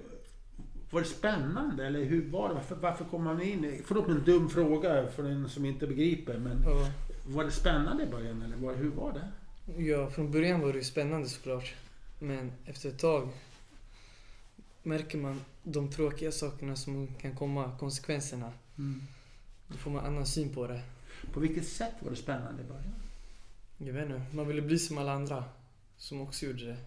Var 0.92 1.00
det 1.01 1.08
spännande 1.08 1.86
eller 1.88 2.04
hur 2.04 2.30
var 2.32 2.48
det? 2.50 2.54
Varför, 2.56 2.75
varför 2.75 3.06
kom 3.06 3.24
man 3.24 3.42
in. 3.42 3.82
Förlåt 3.86 4.08
en 4.08 4.24
dum 4.24 4.50
fråga 4.50 5.08
för 5.08 5.24
en 5.24 5.50
som 5.50 5.65
inte 5.65 5.88
begriper 5.88 6.38
men 6.38 6.62
Ja. 6.63 6.88
var 7.27 7.44
det 7.44 7.51
spännande 7.51 8.04
i 8.04 8.08
början 8.08 8.42
eller 8.42 8.56
var, 8.58 8.74
hur 8.75 8.89
var 8.92 9.13
det? 9.13 9.27
Ja, 9.84 10.10
från 10.10 10.32
början 10.32 10.62
var 10.62 10.74
det 10.74 10.84
spännande 10.84 11.30
såklart. 11.30 11.74
Men 12.20 12.51
efter 12.65 12.89
ett 12.89 13.00
tag 13.00 13.30
märker 14.86 15.18
man 15.18 15.42
de 15.63 15.92
tråkiga 15.92 16.32
sakerna 16.32 16.75
som 16.75 17.08
kan 17.08 17.36
komma, 17.36 17.77
konsekvenserna. 17.80 18.54
Då 19.68 19.77
får 19.77 19.92
man 19.92 20.06
annan 20.06 20.25
syn 20.25 20.54
på 20.54 20.68
det. 20.68 20.82
På 21.34 21.39
vilket 21.39 21.68
sätt 21.68 21.94
var 22.00 22.10
det 22.10 22.15
spännande 22.15 22.63
i 22.63 22.65
början? 22.65 22.94
Jag 23.77 23.94
vet 23.94 24.06
inte, 24.06 24.36
man 24.36 24.48
ville 24.48 24.62
bli 24.62 24.80
som 24.80 24.98
alla 24.98 25.13
andra 25.13 25.44
som 25.98 26.22
också 26.22 26.46
gjorde 26.46 26.65
det. 26.65 26.77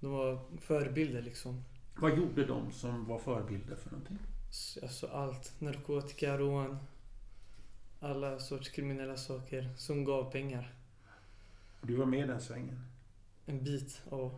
De 0.00 0.10
var 0.10 0.40
förebilder 0.60 1.22
liksom. 1.22 1.64
Vad 1.96 2.16
gjorde 2.16 2.46
de 2.46 2.72
som 2.72 3.04
var 3.04 3.18
förebilder 3.18 3.76
för 3.76 3.90
någonting? 3.90 4.18
Alltså 4.82 5.06
allt. 5.06 5.52
Narkotika, 5.58 6.38
rån. 6.38 6.78
Alla 8.00 8.38
sorts 8.38 8.68
kriminella 8.68 9.16
saker 9.16 9.70
som 9.76 10.04
gav 10.04 10.32
pengar. 10.32 10.74
Du 11.82 11.96
var 11.96 12.06
med 12.06 12.20
i 12.20 12.26
den 12.26 12.40
svängen. 12.40 12.84
En 13.46 13.64
bit 13.64 14.02
av... 14.10 14.34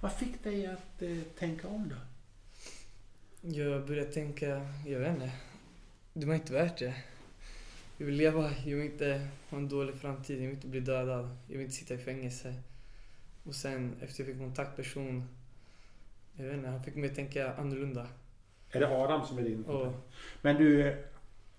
Vad 0.00 0.12
fick 0.12 0.44
dig 0.44 0.66
att 0.66 1.02
eh, 1.02 1.18
tänka 1.38 1.68
om 1.68 1.88
då? 1.88 1.96
Jag 3.48 3.86
började 3.86 4.12
tänka, 4.12 4.68
jag 4.86 4.98
vet 4.98 5.14
inte. 5.14 5.30
Det 6.12 6.26
var 6.26 6.34
inte 6.34 6.52
värt 6.52 6.78
det. 6.78 6.94
Jag 7.96 8.06
vill 8.06 8.14
leva, 8.14 8.50
jag 8.64 8.76
vill 8.76 8.86
inte 8.92 9.28
ha 9.50 9.58
en 9.58 9.68
dålig 9.68 9.94
framtid, 9.94 10.36
jag 10.36 10.46
vill 10.46 10.54
inte 10.54 10.66
bli 10.66 10.80
dödad, 10.80 11.36
jag 11.46 11.56
vill 11.56 11.64
inte 11.64 11.76
sitta 11.76 11.94
i 11.94 11.98
fängelse. 11.98 12.54
Och 13.44 13.54
sen 13.54 13.94
efter 14.00 14.20
jag 14.20 14.26
fick 14.26 14.38
kontaktperson, 14.38 15.28
jag 16.36 16.44
vet 16.44 16.54
inte, 16.54 16.68
han 16.68 16.84
fick 16.84 16.94
mig 16.94 17.10
att 17.10 17.16
tänka 17.16 17.54
annorlunda. 17.54 18.06
Är 18.70 18.80
det 18.80 18.88
Adam 18.88 19.26
som 19.26 19.38
är 19.38 19.42
din 19.42 19.64
Och 19.64 19.92
Men 20.42 20.56
du, 20.56 20.96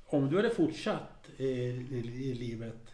om 0.06 0.30
du 0.30 0.36
hade 0.36 0.50
fortsatt 0.50 1.30
i, 1.38 1.46
i, 1.46 2.30
i 2.30 2.34
livet. 2.34 2.87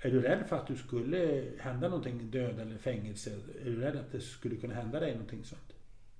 Är 0.00 0.10
du 0.10 0.20
rädd 0.22 0.46
för 0.48 0.56
att 0.56 0.66
du 0.66 0.76
skulle 0.76 1.44
hända 1.60 1.88
någonting, 1.88 2.30
död 2.30 2.60
eller 2.60 2.78
fängelse? 2.78 3.30
Är 3.60 3.64
du 3.64 3.80
rädd 3.80 3.96
att 3.96 4.12
det 4.12 4.20
skulle 4.20 4.56
kunna 4.56 4.74
hända 4.74 5.00
dig 5.00 5.12
någonting 5.12 5.44
sånt? 5.44 5.62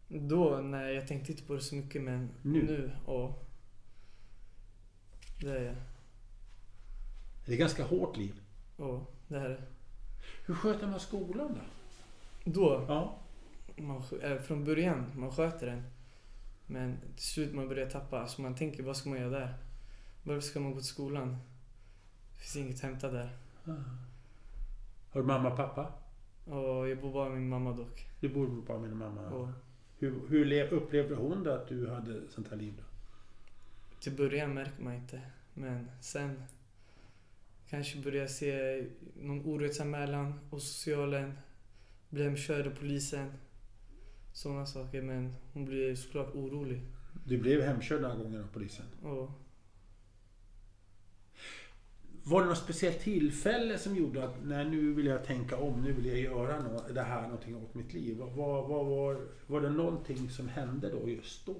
då, 0.09 0.61
nej 0.61 0.95
jag 0.95 1.07
tänkte 1.09 1.33
inte 1.33 1.45
på 1.45 1.55
det 1.55 1.61
så 1.61 1.75
mycket 1.75 2.03
men 2.03 2.31
Nu? 2.43 2.63
nu, 2.63 2.91
ja. 3.07 3.39
Det 5.41 5.51
är 5.51 5.63
jag. 5.63 5.75
Det 7.47 7.53
är 7.53 7.55
ett 7.55 7.59
ganska 7.59 7.85
hårt 7.85 8.17
liv. 8.17 8.41
Ja, 8.77 9.07
det 9.29 9.37
är 9.39 9.49
det. 9.49 9.63
Hur 10.47 10.55
sköter 10.55 10.87
man 10.87 11.01
skolan 11.01 11.55
då? 12.45 12.53
Då, 12.53 12.85
Ja. 12.89 13.19
man, 13.77 14.03
äh, 14.23 14.37
från 14.39 14.65
början, 14.65 15.13
man 15.17 15.33
sköter 15.33 15.67
den. 15.67 15.83
Men 16.67 16.97
till 17.17 17.25
slut 17.27 17.55
man 17.55 17.69
börjar 17.69 17.91
tappa. 17.91 18.21
Alltså 18.21 18.43
man 18.43 18.55
tänker, 18.55 18.83
vad 18.83 18.97
ska 18.97 19.09
man 19.11 19.19
göra 19.19 19.31
där? 19.41 19.55
Varför 20.23 20.41
ska 20.41 20.61
man 20.61 20.73
gå 20.73 20.79
till 20.79 20.87
skolan? 20.89 21.37
Det 22.33 22.39
finns 22.41 22.57
inget 22.57 22.75
att 22.77 22.83
hämta 22.83 23.11
där. 23.11 23.37
Har 25.11 25.21
du 25.21 25.23
mamma 25.23 25.51
och 25.51 25.57
pappa? 25.57 25.93
Och 26.45 26.89
jag 26.89 27.01
bor 27.01 27.13
bara 27.13 27.29
med 27.29 27.39
min 27.39 27.49
mamma 27.49 27.73
dock. 27.73 28.07
Du 28.21 28.29
bor 28.29 28.47
bara 28.67 28.79
med 28.79 28.91
din 28.91 28.99
mamma. 28.99 29.21
Och 29.29 29.49
Hur, 29.99 30.29
hur 30.29 30.45
le- 30.45 30.69
upplevde 30.71 31.15
hon 31.15 31.43
det 31.45 31.55
att 31.55 31.69
du 31.69 31.89
hade 31.91 32.29
sånt 32.29 32.49
här 32.51 32.57
liv 32.57 32.75
då? 32.79 32.83
till 34.01 34.17
början 34.17 34.55
märker 34.55 34.83
man 34.83 34.95
inte. 34.95 35.21
Men 35.55 35.91
sen 36.01 36.43
kanske 37.69 37.99
börjar 37.99 38.21
jag 38.21 38.31
se 38.31 38.85
någon 39.17 39.47
orättsanmälan 39.47 40.33
hos 40.51 40.65
socialen. 40.69 41.39
Blir 42.09 42.25
hemkörd 42.25 42.67
av 42.67 42.71
polisen. 42.71 43.33
Sådana 44.33 44.67
saker. 44.67 45.03
Men 45.03 45.35
hon 45.53 45.65
blir 45.65 45.95
såklart 45.95 46.35
orolig. 46.35 46.83
Du 47.27 47.39
blev 47.39 47.63
hemkörd 47.63 48.01
några 48.03 48.15
gånger 48.17 48.41
av 48.41 48.47
polisen. 48.53 48.87
Och 49.03 49.31
Var 52.31 52.43
det 52.43 52.49
något 52.49 52.59
speciellt 52.59 53.01
tillfälle 53.01 53.79
som 53.79 53.97
gjorde 53.97 54.25
att 54.25 54.35
nej, 54.45 54.71
nu 54.71 54.95
vill 54.95 55.07
jag 55.07 55.25
tänka 55.25 55.57
om, 55.57 55.83
nu 55.83 55.93
vill 55.93 56.07
jag 56.07 56.19
göra 56.19 56.63
nå- 56.63 56.85
det 56.95 57.03
här 57.03 57.23
någonting 57.23 57.57
åt 57.57 57.75
mitt 57.75 57.93
liv? 57.93 58.17
Vad, 58.19 58.69
vad, 58.69 58.87
var, 58.87 59.27
var 59.47 59.61
det 59.61 59.71
någonting 59.71 60.31
som 60.31 60.49
hände 60.49 60.91
då 60.91 61.09
just 61.09 61.47
då? 61.47 61.55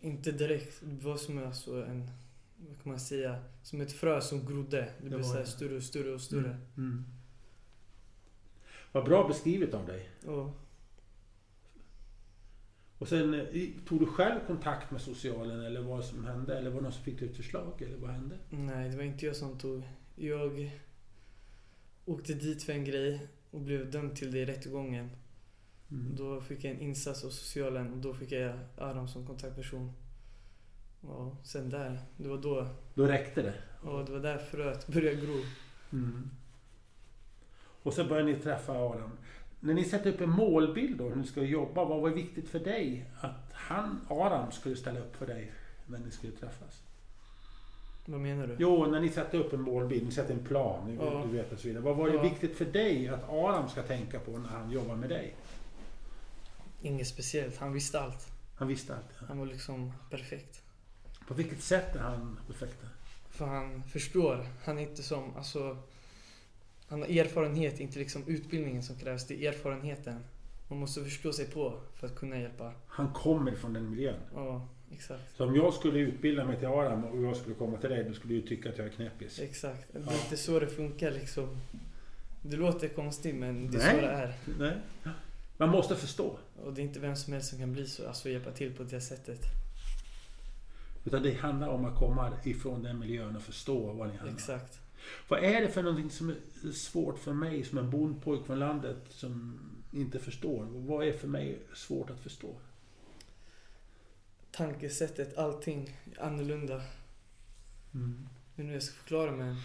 Inte 0.00 0.32
direkt. 0.32 0.80
Det 0.82 1.04
var 1.04 1.16
som 1.16 1.38
alltså 1.46 1.84
en, 1.84 2.10
vad 2.56 2.82
kan 2.82 2.92
man 2.92 3.00
säga, 3.00 3.38
som 3.62 3.80
ett 3.80 3.92
frö 3.92 4.20
som 4.20 4.46
grodde. 4.46 4.76
Det, 4.76 4.88
Det 5.00 5.08
blev 5.08 5.18
var 5.20 5.44
så 5.44 5.50
större 5.50 5.76
och 5.76 5.82
större 5.82 6.14
och 6.14 6.20
större. 6.20 6.56
Mm. 6.76 7.04
Vad 8.92 9.04
bra 9.04 9.28
beskrivet 9.28 9.74
av 9.74 9.86
dig. 9.86 10.08
Och 10.26 10.50
Och 12.98 13.08
sen 13.08 13.34
eh, 13.34 13.68
tog 13.88 14.00
du 14.00 14.06
själv 14.06 14.40
kontakt 14.46 14.90
med 14.90 15.00
socialen 15.00 15.60
eller 15.64 15.80
vad 15.80 16.04
som 16.04 16.24
hände? 16.24 16.58
Eller 16.58 16.70
var 16.70 16.76
det 16.76 16.82
någon 16.82 16.92
som 16.92 17.02
fick 17.02 17.22
ett 17.22 17.36
förslag? 17.36 17.82
Eller 17.82 17.96
vad 17.96 18.10
hände? 18.10 18.36
nej, 18.50 18.90
det 18.90 18.96
var 18.96 19.04
inte 19.04 19.26
jag 19.26 19.36
som 19.36 19.58
tog. 19.58 19.82
Jag 20.16 20.70
åkte 22.04 22.34
dit 22.34 22.62
för 22.62 22.72
en 22.72 22.84
grej 22.84 23.26
och 23.50 23.60
blev 23.60 23.90
dömd 23.90 24.16
till 24.16 24.32
det 24.32 24.38
i 24.38 24.44
rättegången. 24.44 25.10
Mm. 25.90 26.16
Då 26.16 26.40
fick 26.40 26.64
jag 26.64 26.72
en 26.72 26.80
insats 26.80 27.24
av 27.24 27.28
socialen 27.30 27.92
och 27.92 27.98
då 27.98 28.14
fick 28.14 28.32
jag 28.32 28.58
Aram 28.78 29.08
som 29.08 29.26
kontaktperson. 29.26 29.92
Och 31.00 31.34
sen 31.44 31.70
där, 31.70 31.98
det 32.16 32.28
var 32.28 32.38
då, 32.38 32.68
Då 32.94 33.06
räckte 33.06 33.42
det? 33.42 33.54
och 33.90 34.04
det 34.04 34.12
var 34.12 34.20
där 34.20 34.38
fröet 34.38 34.86
började 34.86 35.16
gro. 35.16 35.40
Mm. 35.92 36.30
Och 37.82 37.92
så 37.92 38.04
började 38.04 38.32
ni 38.32 38.38
träffa 38.38 38.72
Adam. 38.72 39.10
När 39.60 39.74
ni 39.74 39.84
sätter 39.84 40.10
upp 40.12 40.20
en 40.20 40.30
målbild 40.30 40.98
då, 40.98 41.08
hur 41.08 41.16
ni 41.16 41.26
ska 41.26 41.42
jobba, 41.42 41.84
vad 41.84 42.00
var 42.00 42.10
viktigt 42.10 42.48
för 42.48 42.58
dig 42.60 43.06
att 43.20 43.52
han, 43.52 44.00
Adam, 44.08 44.52
skulle 44.52 44.76
ställa 44.76 45.00
upp 45.00 45.16
för 45.16 45.26
dig 45.26 45.52
när 45.86 45.98
ni 45.98 46.10
skulle 46.10 46.32
träffas? 46.32 46.82
Vad 48.06 48.20
menar 48.20 48.46
du? 48.46 48.56
Jo, 48.58 48.86
när 48.86 49.00
ni 49.00 49.08
sätter 49.08 49.38
upp 49.38 49.52
en 49.52 49.60
målbild, 49.60 50.04
ni 50.06 50.12
sätter 50.12 50.34
en 50.34 50.44
plan, 50.44 50.98
Ja. 51.00 51.24
du 51.30 51.36
vet 51.36 51.52
och 51.52 51.58
så 51.58 51.68
vidare. 51.68 51.82
Vad 51.82 51.96
var 51.96 52.08
det 52.08 52.14
Ja. 52.14 52.22
viktigt 52.22 52.56
för 52.56 52.64
dig 52.64 53.08
att 53.08 53.28
Adam 53.28 53.68
ska 53.68 53.82
tänka 53.82 54.20
på 54.20 54.38
när 54.38 54.48
han 54.48 54.70
jobbar 54.70 54.96
med 54.96 55.08
dig? 55.08 55.34
Inget 56.82 57.06
speciellt, 57.08 57.56
han 57.58 57.72
visste 57.72 58.00
allt. 58.00 58.26
Han 58.58 58.68
visste 58.68 58.94
allt. 58.96 59.08
Ja. 59.20 59.24
Han 59.28 59.38
var 59.38 59.46
liksom 59.46 59.92
perfekt. 60.10 60.62
På 61.28 61.34
vilket 61.34 61.62
sätt 61.62 61.96
är 61.96 62.00
han 62.00 62.38
perfekt? 62.46 62.82
För 63.30 63.46
han 63.46 63.82
förstår. 63.82 64.46
Han 64.64 64.78
är 64.78 64.82
inte 64.82 65.02
som, 65.02 65.36
alltså... 65.36 65.76
Han 66.88 67.00
har 67.00 67.08
erfarenhet, 67.08 67.80
inte 67.80 67.98
liksom 67.98 68.22
utbildningen 68.26 68.82
som 68.82 68.96
krävs. 68.96 69.26
Det 69.26 69.44
är 69.46 69.52
erfarenheten. 69.52 70.24
Man 70.68 70.78
måste 70.78 71.04
förstå 71.04 71.32
sig 71.32 71.46
på 71.46 71.78
för 71.94 72.06
att 72.06 72.14
kunna 72.14 72.38
hjälpa. 72.40 72.72
Han 72.86 73.12
kommer 73.12 73.54
från 73.54 73.72
den 73.72 73.90
miljön. 73.90 74.20
Ja, 74.34 74.68
exakt. 74.92 75.36
Så 75.36 75.44
om 75.46 75.56
jag 75.56 75.74
skulle 75.74 75.98
utbilda 75.98 76.44
mig 76.44 76.58
till 76.58 76.68
Adam 76.68 77.04
och 77.04 77.22
jag 77.22 77.36
skulle 77.36 77.54
komma 77.54 77.76
till 77.78 77.90
dig, 77.90 78.04
då 78.04 78.14
skulle 78.14 78.34
du 78.34 78.42
tycka 78.42 78.68
att 78.68 78.78
jag 78.78 78.86
är 78.86 78.90
knäppis. 78.90 79.38
Exakt. 79.40 79.92
Det 79.92 79.98
Ja. 80.06 80.12
är 80.12 80.16
inte 80.24 80.36
så 80.36 80.60
det 80.60 80.66
funkar 80.66 81.10
liksom. 81.10 81.48
Det 82.42 82.56
låter 82.56 82.88
konstigt 82.88 83.34
men 83.34 83.70
det 83.70 83.78
är 83.78 83.92
Nej. 83.92 83.94
så 83.94 84.00
det 84.00 84.12
är. 84.12 84.34
Nej. 85.04 85.12
Man 85.56 85.68
måste 85.68 85.96
förstå. 85.96 86.38
Och 86.64 86.72
det 86.74 86.80
är 86.80 86.84
inte 86.84 87.00
vem 87.00 87.16
som 87.16 87.32
helst 87.32 87.48
som 87.50 87.58
kan 87.58 87.72
bli 87.72 87.86
så, 87.86 88.08
alltså 88.08 88.28
hjälpa 88.28 88.50
till 88.50 88.74
på 88.74 88.82
det 88.82 89.00
sättet. 89.00 89.40
Utan 91.04 91.22
det 91.22 91.32
handlar 91.34 91.68
om 91.68 91.84
att 91.84 91.98
komma 91.98 92.32
ifrån 92.44 92.82
den 92.82 92.98
miljön 92.98 93.36
och 93.36 93.42
förstå 93.42 93.92
vad 93.92 94.08
ni 94.08 94.14
om. 94.20 94.28
Exakt. 94.34 94.80
Vad 95.28 95.44
är 95.44 95.60
det 95.60 95.68
för 95.68 95.82
någonting 95.82 96.10
som 96.10 96.30
är 96.30 96.70
svårt 96.72 97.18
för 97.18 97.32
mig 97.32 97.64
som 97.64 97.78
en 97.78 97.90
bondpojk 97.90 98.46
från 98.46 98.58
landet 98.58 98.96
som 99.08 99.60
inte 99.92 100.18
förstår? 100.18 100.64
Vad 100.64 101.06
är 101.06 101.12
för 101.12 101.28
mig 101.28 101.58
svårt 101.74 102.10
att 102.10 102.20
förstå? 102.20 102.54
Tankesättet, 104.50 105.38
allting 105.38 105.96
annorlunda. 106.18 106.82
Mm. 107.94 108.28
Hur 108.54 108.72
jag 108.72 108.82
ska 108.82 108.94
förklara 108.94 109.32
men 109.32 109.56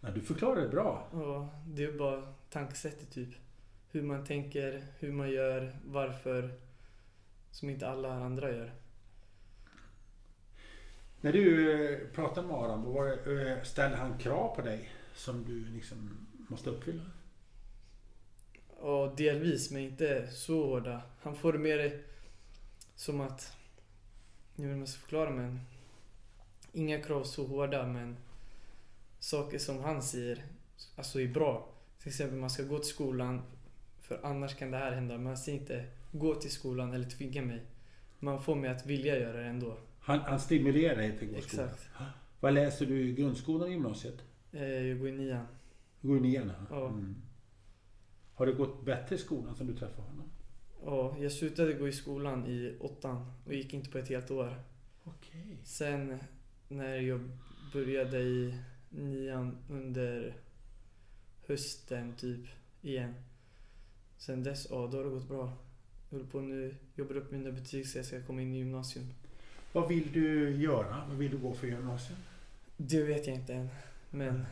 Nej, 0.00 0.12
du 0.14 0.20
förklarar 0.20 0.62
det 0.62 0.68
bra. 0.68 1.08
ja, 1.12 1.48
det 1.66 1.84
är 1.84 1.92
bara 1.98 2.34
tankesättet 2.50 3.10
typ. 3.10 3.28
Hur 3.90 4.02
man 4.02 4.24
tänker, 4.24 4.86
hur 4.98 5.12
man 5.12 5.30
gör, 5.30 5.76
varför. 5.84 6.50
Som 7.50 7.70
inte 7.70 7.88
alla 7.88 8.12
andra 8.12 8.52
gör. 8.52 8.72
När 11.22 11.32
du 11.32 12.10
pratade 12.14 12.14
pratar 12.14 12.42
med 12.42 12.56
Adam, 12.56 12.96
eh, 13.38 13.62
ställde 13.62 13.96
han 13.96 14.18
krav 14.18 14.56
på 14.56 14.62
dig 14.62 14.90
som 15.14 15.44
du 15.44 15.64
liksom 15.64 16.26
måste 16.48 16.70
uppfylla? 16.70 17.02
Ja, 18.80 19.14
delvis, 19.16 19.70
men 19.70 19.82
inte 19.82 20.28
så 20.30 20.66
hårda. 20.66 21.02
Han 21.20 21.36
får 21.36 21.52
det 21.52 21.58
mer 21.58 22.02
som 22.94 23.20
att... 23.20 23.56
Nu 24.56 24.66
vet 24.66 24.72
inte 24.72 24.80
jag 24.80 24.88
ska 24.88 25.00
förklara 25.00 25.30
men... 25.30 25.60
Inga 26.72 27.02
krav 27.02 27.24
så 27.24 27.46
hårda 27.46 27.86
men... 27.86 28.16
Saker 29.18 29.58
som 29.58 29.78
han 29.84 30.02
säger, 30.02 30.44
alltså 30.96 31.20
är 31.20 31.28
bra. 31.28 31.68
Till 31.98 32.08
exempel 32.08 32.38
man 32.38 32.50
ska 32.50 32.62
gå 32.62 32.78
till 32.78 32.88
skolan, 32.88 33.42
för 34.00 34.20
annars 34.22 34.54
kan 34.54 34.70
det 34.70 34.78
här 34.78 34.92
hända. 34.92 35.16
Men 35.16 35.26
han 35.26 35.38
säger 35.38 35.58
inte 35.58 35.84
gå 36.12 36.34
till 36.34 36.50
skolan 36.50 36.92
eller 36.92 37.10
tvinga 37.10 37.42
mig. 37.42 37.62
Man 38.18 38.42
får 38.42 38.54
mig 38.54 38.70
att 38.70 38.86
vilja 38.86 39.18
göra 39.18 39.40
det 39.40 39.46
ändå. 39.46 39.76
Han, 40.10 40.20
han 40.20 40.40
stimulerar 40.40 40.96
dig 40.96 41.18
till 41.18 41.28
att 41.28 41.34
gå 41.34 41.38
i 41.38 41.42
skolan. 41.42 41.68
Exakt. 41.68 41.88
Vad 42.40 42.54
läser 42.54 42.86
du 42.86 43.08
i 43.08 43.12
grundskolan 43.12 43.62
och 43.62 43.70
gymnasiet? 43.72 44.14
Eh, 44.52 44.62
Jag 44.64 44.98
går 44.98 45.08
i 45.08 45.12
nian. 45.12 45.46
Du 46.00 46.08
går 46.08 46.16
i 46.16 46.20
nian? 46.20 46.52
ja. 46.56 46.66
Ja. 46.70 46.88
Mm. 46.88 47.14
Har 48.34 48.46
det 48.46 48.52
gått 48.52 48.84
bättre 48.84 49.14
i 49.14 49.18
skolan 49.18 49.56
sen 49.56 49.66
du 49.66 49.74
träffade 49.76 50.02
honom? 50.08 50.30
Ja, 50.84 51.16
jag 51.20 51.32
slutade 51.32 51.72
gå 51.72 51.88
i 51.88 51.92
skolan 51.92 52.46
i 52.46 52.76
åttan 52.80 53.32
och 53.46 53.54
gick 53.54 53.74
inte 53.74 53.90
på 53.90 53.98
ett 53.98 54.08
helt 54.08 54.30
år. 54.30 54.62
Okej. 55.04 55.58
Sen 55.64 56.18
när 56.68 56.96
jag 56.96 57.30
började 57.72 58.18
i 58.20 58.54
nian 58.88 59.58
under 59.70 60.36
hösten 61.46 62.14
typ 62.16 62.46
igen. 62.82 63.14
Sen 64.16 64.42
dess, 64.42 64.66
ja 64.70 64.86
då 64.92 64.96
har 64.96 65.04
det 65.04 65.10
gått 65.10 65.28
bra. 65.28 65.52
Jag 66.10 66.18
håller 66.18 66.30
på 66.30 66.40
nu, 66.40 66.74
jobbar 66.94 67.14
upp 67.16 67.30
mina 67.30 67.50
betyg 67.52 67.86
så 67.86 67.98
jag 67.98 68.06
ska 68.06 68.22
komma 68.22 68.42
in 68.42 68.54
i 68.54 68.58
gymnasium. 68.58 69.06
Vad 69.72 69.88
vill 69.88 70.12
du 70.12 70.56
göra? 70.56 71.04
Vad 71.08 71.16
vill 71.16 71.30
du 71.30 71.38
gå 71.38 71.54
för 71.54 71.66
gymnasium? 71.66 72.18
Det 72.76 73.02
vet 73.02 73.26
jag 73.26 73.36
inte 73.36 73.54
än. 73.54 73.68
Men 74.10 74.46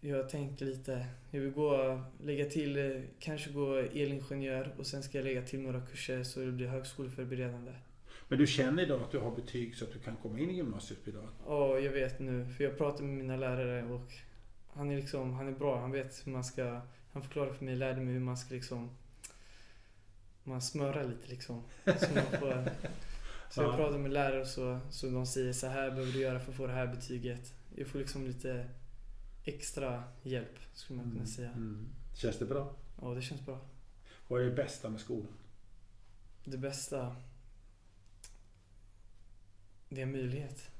jag 0.00 0.28
tänker 0.28 0.66
lite. 0.66 1.06
Jag 1.30 1.40
vill 1.40 1.50
gå, 1.52 2.00
lägga 2.22 2.44
till, 2.44 2.78
eh, 2.78 3.02
kanske 3.18 3.50
gå 3.50 3.76
elingenjör 3.76 4.74
och 4.78 4.86
sen 4.86 5.02
ska 5.02 5.18
jag 5.18 5.24
lägga 5.24 5.42
till 5.42 5.60
några 5.60 5.80
kurser 5.80 6.24
så 6.24 6.40
det 6.40 6.52
blir 6.52 6.66
högskoleförberedande. 6.66 7.72
Men 8.28 8.38
du 8.38 8.46
känner 8.46 8.82
idag 8.82 9.02
att 9.02 9.10
du 9.10 9.18
har 9.18 9.30
betyg 9.30 9.76
så 9.76 9.84
att 9.84 9.92
du 9.92 9.98
kan 9.98 10.16
komma 10.22 10.38
in 10.38 10.50
i 10.50 10.54
gymnasiet 10.54 11.08
idag? 11.08 11.28
Ja, 11.46 11.78
jag 11.78 11.92
vet 11.92 12.20
nu. 12.20 12.46
För 12.56 12.64
jag 12.64 12.78
pratar 12.78 13.04
med 13.04 13.14
mina 13.16 13.36
lärare 13.36 13.84
och 13.84 14.12
han 14.74 14.90
är 14.90 14.96
liksom, 14.96 15.34
han 15.34 15.48
är 15.48 15.52
bra. 15.52 15.80
Han 15.80 15.92
vet 15.92 16.26
hur 16.26 16.32
man 16.32 16.44
ska, 16.44 16.80
han 17.12 17.22
förklarar 17.22 17.52
för 17.52 17.64
mig, 17.64 17.76
lärde 17.76 18.00
mig 18.00 18.12
hur 18.14 18.20
man 18.20 18.36
ska 18.36 18.54
liksom, 18.54 18.90
man 20.44 20.62
smörar 20.62 21.04
lite 21.04 21.28
liksom. 21.28 21.62
Så, 21.84 22.14
man 22.14 22.40
får, 22.40 22.70
så 23.50 23.62
jag 23.62 23.72
Ja. 23.72 23.76
pratar 23.76 23.98
med 23.98 24.10
lärare 24.12 24.40
och 24.40 24.46
så, 24.46 24.78
så 24.90 25.06
de 25.10 25.26
säger 25.26 25.52
så 25.52 25.66
här 25.66 25.90
behöver 25.90 26.12
du 26.12 26.18
göra 26.20 26.40
för 26.40 26.50
att 26.50 26.56
få 26.56 26.66
det 26.66 26.72
här 26.72 26.86
betyget. 26.86 27.52
Jag 27.74 27.86
får 27.86 27.98
liksom 27.98 28.26
lite 28.26 28.66
extra 29.44 30.02
hjälp, 30.22 30.58
skulle 30.74 30.96
man 31.02 31.12
kunna 31.12 31.26
säga. 31.26 31.50
Mm. 31.50 31.88
Känns 32.14 32.38
det 32.38 32.44
bra? 32.44 32.74
Ja, 33.02 33.08
det 33.14 33.22
känns 33.22 33.46
bra. 33.46 33.60
Vad 34.28 34.40
är 34.40 34.44
det 34.44 34.50
bästa 34.56 34.88
med 34.88 35.00
skolan? 35.00 35.32
Det 36.44 36.58
bästa, 36.58 37.16
det 39.88 40.02
är 40.02 40.06
möjlighet. 40.06 40.70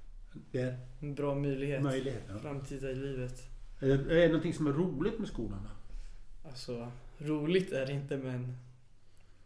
Det 0.50 0.60
är 0.60 0.78
En 1.00 1.14
bra 1.14 1.34
möjlighet. 1.34 1.82
möjlighet. 1.82 2.22
Ja. 2.28 2.38
Framtida 2.38 2.90
i 2.90 2.94
livet. 2.94 3.42
Är 3.80 3.88
det, 3.88 3.94
är 3.94 4.20
det 4.20 4.26
någonting 4.28 4.54
som 4.54 4.66
är 4.66 4.72
roligt 4.72 5.18
med 5.18 5.28
skolan? 5.28 5.58
Då? 5.62 6.48
Alltså, 6.48 6.92
roligt 7.18 7.72
är 7.72 7.86
det 7.86 7.92
inte 7.92 8.16
men 8.16 8.56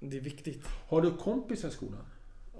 det 0.00 0.16
är 0.16 0.20
viktigt. 0.20 0.66
Har 0.66 1.02
du 1.02 1.10
kompisar 1.16 1.68
i 1.68 1.72
skolan? 1.72 2.04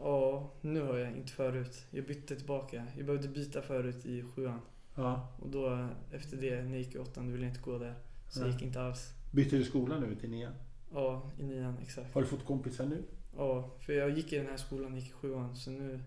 Ja, 0.02 0.52
nu 0.60 0.80
har 0.80 0.98
jag 0.98 1.10
inte 1.16 1.32
förut. 1.32 1.86
Jag 1.90 2.06
bytte 2.06 2.36
tillbaka. 2.36 2.86
Jag 2.96 3.06
behövde 3.06 3.28
byta 3.28 3.62
förut 3.62 4.06
i 4.06 4.22
sjuan. 4.22 4.60
Ja. 4.94 5.28
Och 5.40 5.48
då 5.48 5.88
efter 6.12 6.36
det, 6.36 6.62
när 6.62 6.70
jag 6.70 6.78
gick 6.78 6.94
i 6.94 6.98
åttan, 6.98 7.26
då 7.26 7.32
ville 7.32 7.44
jag 7.44 7.50
inte 7.50 7.60
gå 7.70 7.78
där. 7.78 7.94
Så 8.28 8.40
jag 8.40 8.44
Nej. 8.44 8.52
gick 8.54 8.62
inte 8.62 8.80
alls. 8.80 9.12
Bytte 9.32 9.56
du 9.56 9.64
skola 9.64 9.98
nu 9.98 10.14
till 10.14 10.30
nian? 10.30 10.52
Ja, 10.92 11.30
i 11.38 11.42
nian, 11.42 11.78
exakt. 11.82 12.14
Har 12.14 12.20
du 12.22 12.26
fått 12.26 12.44
kompisar 12.44 12.86
nu? 12.86 13.02
Ja, 13.36 13.70
för 13.80 13.92
jag 13.92 14.10
gick 14.10 14.32
i 14.32 14.36
den 14.36 14.46
här 14.46 14.56
skolan, 14.56 14.96
gick 14.96 15.08
i 15.08 15.12
sjuan. 15.12 15.56
Så 15.56 15.70
nu 15.70 16.00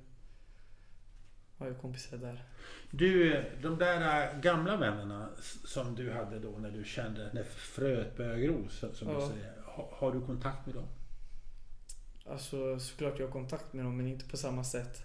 har 1.58 1.68
jag 1.68 1.82
kompisar 1.82 2.18
där. 2.18 2.44
Du, 2.92 3.44
de 3.62 3.78
där 3.78 4.28
äh, 4.36 4.40
gamla 4.42 4.78
vännerna 4.78 5.30
som 5.66 5.96
du 5.96 6.12
hade 6.12 6.40
då 6.40 6.50
när 6.58 6.72
du 6.72 6.84
kände 6.84 7.30
när 7.34 7.44
fröet 7.44 8.18
började 8.18 8.42
gro, 8.42 8.68
som 8.70 9.08
du 9.08 9.14
Ja. 9.14 9.30
säger. 9.30 9.54
Ha, 9.66 9.90
har 9.92 10.12
du 10.12 10.22
kontakt 10.22 10.66
med 10.66 10.76
dem? 10.76 10.86
Alltså 12.26 12.80
såklart 12.80 13.20
jag 13.20 13.26
har 13.28 13.32
kontakt 13.32 13.74
med 13.74 13.86
dem, 13.86 13.98
men 13.98 14.08
inte 14.08 14.26
på 14.26 14.38
samma 14.38 14.64
sätt. 14.64 15.04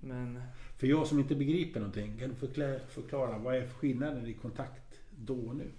Men 0.00 0.42
För 0.78 0.86
jag 0.86 1.06
som 1.06 1.18
inte 1.18 1.34
begriper 1.34 1.80
någonting, 1.80 2.18
kan 2.18 2.28
du 2.28 2.34
förklara, 2.34 2.78
förklara 2.88 3.38
vad 3.38 3.56
är 3.56 3.68
skillnaden 3.68 4.26
i 4.26 4.34
kontakt 4.34 5.00
då 5.10 5.34
och 5.34 5.56
nu? 5.56 5.70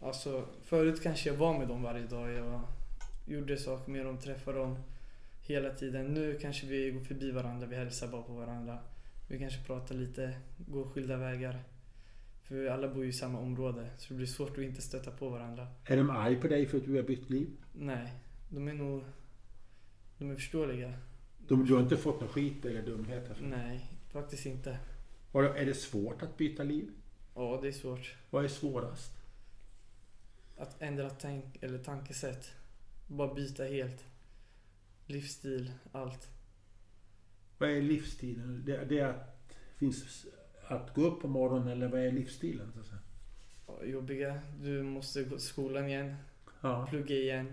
Alltså 0.00 0.44
förut 0.64 1.02
kanske 1.02 1.28
jag 1.28 1.36
var 1.36 1.58
med 1.58 1.68
dem 1.68 1.82
varje 1.82 2.06
dag. 2.06 2.32
Jag 2.32 2.62
gjorde 3.26 3.56
saker 3.56 3.92
med 3.92 4.06
dem, 4.06 4.18
träffade 4.18 4.58
dem 4.58 4.76
hela 5.42 5.70
tiden. 5.70 6.06
Nu 6.06 6.38
kanske 6.40 6.66
vi 6.66 6.90
går 6.90 7.00
förbi 7.00 7.30
varandra, 7.30 7.66
vi 7.66 7.76
hälsar 7.76 8.08
bara 8.08 8.22
på 8.22 8.32
varandra. 8.32 8.78
Vi 9.28 9.38
kanske 9.38 9.64
pratar 9.64 9.94
lite, 9.94 10.34
går 10.56 10.84
skilda 10.84 11.16
vägar. 11.16 11.62
För 12.42 12.54
vi 12.54 12.68
alla 12.68 12.88
bor 12.88 13.04
ju 13.04 13.10
i 13.10 13.12
samma 13.12 13.38
område 13.38 13.90
så 13.98 14.08
det 14.08 14.14
blir 14.14 14.26
svårt 14.26 14.50
att 14.50 14.64
inte 14.64 14.82
stöta 14.82 15.10
på 15.10 15.28
varandra. 15.28 15.66
Är 15.84 15.96
de 15.96 16.10
arg 16.10 16.36
på 16.40 16.48
dig 16.48 16.66
för 16.66 16.78
att 16.78 16.84
du 16.84 16.96
har 16.96 17.02
bytt 17.02 17.30
liv? 17.30 17.48
Nej, 17.72 18.12
de 18.48 18.68
är 18.68 18.74
nog... 18.74 19.04
De 20.18 20.30
är 20.30 20.34
förståeliga. 20.34 20.92
De, 21.48 21.66
du 21.66 21.74
har 21.74 21.80
inte 21.82 21.96
fått 21.96 22.20
någon 22.20 22.28
skit 22.28 22.64
eller 22.64 22.82
dumheter? 22.82 23.36
Nej, 23.42 23.92
faktiskt 24.12 24.46
inte. 24.46 24.78
Har 25.32 25.42
du- 25.42 25.48
Är 25.48 25.66
det 25.66 25.74
svårt 25.74 26.22
att 26.22 26.36
byta 26.36 26.62
liv? 26.62 26.90
Ja, 27.34 27.58
det 27.62 27.68
är 27.68 27.72
svårt. 27.72 28.14
Vad 28.30 28.44
är 28.44 28.48
svårast? 28.48 29.12
Att 30.56 30.82
ändra 30.82 31.10
tank 31.10 31.58
eller 31.60 31.78
tankesätt. 31.78 32.50
Bara 33.06 33.34
byta 33.34 33.64
helt. 33.64 34.04
Livsstil, 35.06 35.72
allt. 35.92 36.28
Vad 37.58 37.70
är 37.70 37.82
livsstilen? 37.82 38.62
Det, 38.66 38.84
det 38.84 38.98
är 38.98 39.06
att, 39.08 39.48
finns 39.76 40.26
att 40.68 40.94
gå 40.94 41.02
upp 41.02 41.20
på 41.22 41.28
morgonen 41.28 41.68
eller 41.68 41.88
vad 41.88 42.00
är 42.00 42.12
livsstilen? 42.12 42.72
Så 42.72 42.80
att 42.80 42.86
säga? 42.86 43.00
Jobbiga. 43.92 44.40
Du 44.60 44.82
måste 44.82 45.22
gå 45.24 45.36
till 45.36 45.46
skolan 45.46 45.88
igen. 45.88 46.14
Ja, 46.60 46.86
Plugga 46.90 47.14
igen. 47.14 47.52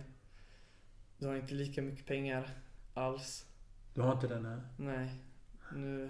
Du 1.25 1.29
har 1.29 1.35
inte 1.35 1.53
lika 1.53 1.81
mycket 1.81 2.05
pengar 2.05 2.49
alls. 2.93 3.45
du 3.93 4.01
har 4.01 4.13
inte 4.13 4.27
den 4.27 4.45
här? 4.45 4.61
Nej. 4.77 5.09
Nu, 5.75 6.09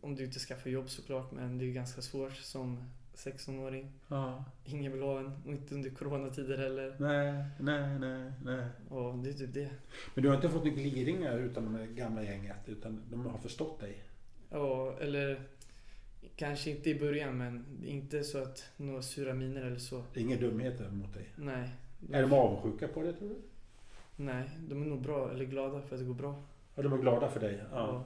om 0.00 0.14
du 0.14 0.24
inte 0.24 0.38
skaffar 0.38 0.70
jobb 0.70 0.90
såklart, 0.90 1.32
men 1.32 1.58
det 1.58 1.64
är 1.64 1.72
ganska 1.72 2.02
svårt 2.02 2.36
som 2.36 2.90
16-åring. 3.14 3.92
Ja. 4.08 4.44
Ingen 4.64 4.92
vill 4.92 5.02
ha 5.02 5.18
en 5.18 5.32
och 5.46 5.52
inte 5.52 5.74
under 5.74 5.90
coronatider 5.90 6.58
heller. 6.58 6.96
Nej, 6.98 7.44
nej, 7.60 7.98
nej, 7.98 8.32
nej. 8.44 8.66
Ja, 8.90 9.20
det 9.24 9.30
är 9.30 9.32
typ 9.32 9.54
det. 9.54 9.70
Men 10.14 10.22
du 10.22 10.28
har 10.28 10.36
inte 10.36 10.48
fått 10.48 10.64
några 10.64 10.76
gliringar 10.76 11.38
utan 11.38 11.72
det 11.72 11.86
gamla 11.86 12.22
gänget 12.22 12.68
utan 12.68 13.02
de 13.10 13.26
har 13.26 13.38
förstått 13.38 13.80
dig? 13.80 14.02
Ja, 14.50 14.98
eller 15.00 15.42
kanske 16.36 16.70
inte 16.70 16.90
i 16.90 17.00
början, 17.00 17.38
men 17.38 17.84
inte 17.84 18.24
så 18.24 18.42
att 18.42 18.64
några 18.76 19.02
sura 19.02 19.34
miner 19.34 19.62
eller 19.62 19.78
så. 19.78 20.04
Inga 20.14 20.36
dumheter 20.36 20.90
mot 20.90 21.14
dig? 21.14 21.28
Nej. 21.36 21.70
Är 22.12 22.22
de 22.22 22.32
avundsjuka 22.32 22.88
på 22.88 23.02
det 23.02 23.12
tror 23.12 23.28
du? 23.28 23.36
Nej, 24.20 24.50
de 24.68 24.82
är 24.82 24.86
nog 24.86 25.02
bra, 25.02 25.30
eller 25.30 25.44
glada 25.44 25.80
för 25.82 25.94
att 25.94 26.00
det 26.00 26.06
går 26.06 26.14
bra. 26.14 26.42
Ja, 26.74 26.82
de 26.82 26.92
är 26.92 26.98
glada 26.98 27.30
för 27.30 27.40
dig? 27.40 27.62
Ja. 27.72 28.04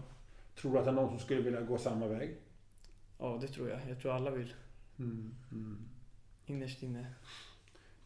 Tror 0.57 0.73
du 0.73 0.79
att 0.79 0.85
det 0.85 0.91
är 0.91 0.95
någon 0.95 1.09
som 1.09 1.19
skulle 1.19 1.41
vilja 1.41 1.61
gå 1.61 1.79
samma 1.79 2.07
väg? 2.07 2.37
Ja, 3.19 3.39
det 3.41 3.49
tror 3.49 3.69
jag. 3.71 3.81
Jag 3.89 4.01
tror 4.01 4.13
alla 4.13 4.31
vill. 4.31 4.55
Mm, 4.99 5.35
mm. 5.53 5.79
Innerst 6.47 6.83
inne. 6.83 7.07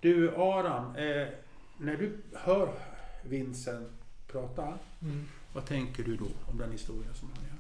Du 0.00 0.34
Aram, 0.36 0.96
eh, 0.96 1.28
när 1.78 1.96
du 1.96 2.22
hör 2.34 2.72
Vincent 3.24 3.88
prata, 4.26 4.78
vad 5.54 5.64
tänker 5.66 6.02
du 6.04 6.16
då 6.16 6.26
om 6.50 6.58
den 6.58 6.72
historien 6.72 7.14
som 7.14 7.30
han 7.34 7.44
gör? 7.44 7.56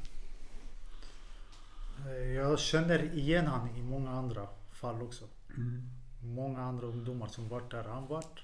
Eh, 2.16 2.32
Jag 2.34 2.58
känner 2.58 3.14
igen 3.14 3.46
han 3.46 3.76
i 3.76 3.82
många 3.82 4.10
andra 4.10 4.46
fall 4.72 5.02
också. 5.02 5.24
Mm. 5.56 5.82
Många 6.22 6.60
andra 6.60 6.86
ungdomar 6.86 7.26
som 7.28 7.48
varit 7.48 7.70
där 7.70 7.84
han 7.84 8.06
varit. 8.06 8.40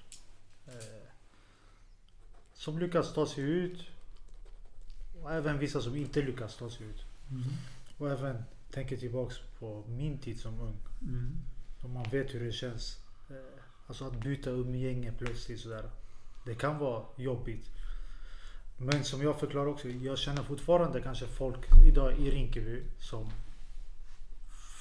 Eh, 0.67 1.02
som 2.63 2.79
lyckas 2.79 3.13
ta 3.13 3.25
sig 3.25 3.43
ut. 3.43 3.83
Och 5.21 5.31
även 5.31 5.59
vissa 5.59 5.81
som 5.81 5.95
inte 5.95 6.21
lyckas 6.21 6.57
ta 6.57 6.69
sig 6.69 6.85
ut. 6.87 7.05
Och 7.97 8.11
även 8.11 8.43
tänker 8.71 8.97
tillbaks 8.97 9.35
på 9.59 9.83
min 9.87 10.17
tid 10.17 10.39
som 10.39 10.61
ung. 10.61 10.77
Mm. 11.01 11.31
Och 11.81 11.89
man 11.89 12.03
vet 12.11 12.33
hur 12.33 12.45
det 12.45 12.51
känns. 12.51 12.99
Eh, 13.29 13.35
alltså 13.87 14.05
att 14.05 14.23
byta 14.23 14.49
umgänge 14.49 15.13
plötsligt 15.17 15.59
sådär. 15.59 15.89
Det 16.45 16.55
kan 16.55 16.77
vara 16.79 17.03
jobbigt. 17.15 17.69
Men 18.77 19.03
som 19.03 19.21
jag 19.21 19.39
förklarar 19.39 19.67
också, 19.67 19.87
jag 19.87 20.17
känner 20.17 20.43
fortfarande 20.43 21.01
kanske 21.01 21.27
folk 21.27 21.59
idag 21.87 22.19
i 22.19 22.31
Rinkeby 22.31 22.83
som 22.99 23.29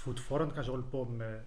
fortfarande 0.04 0.54
kanske 0.54 0.70
håller 0.70 0.90
på 0.90 1.04
med 1.04 1.42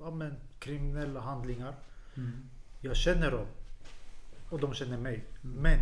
ja, 0.00 0.10
men, 0.10 0.34
kriminella 0.58 1.20
handlingar. 1.20 1.74
Mm. 2.16 2.48
Jag 2.80 2.96
känner 2.96 3.30
dem. 3.30 3.46
Och 4.50 4.60
de 4.60 4.74
känner 4.74 4.98
mig. 4.98 5.24
Mm. 5.44 5.56
Men 5.56 5.80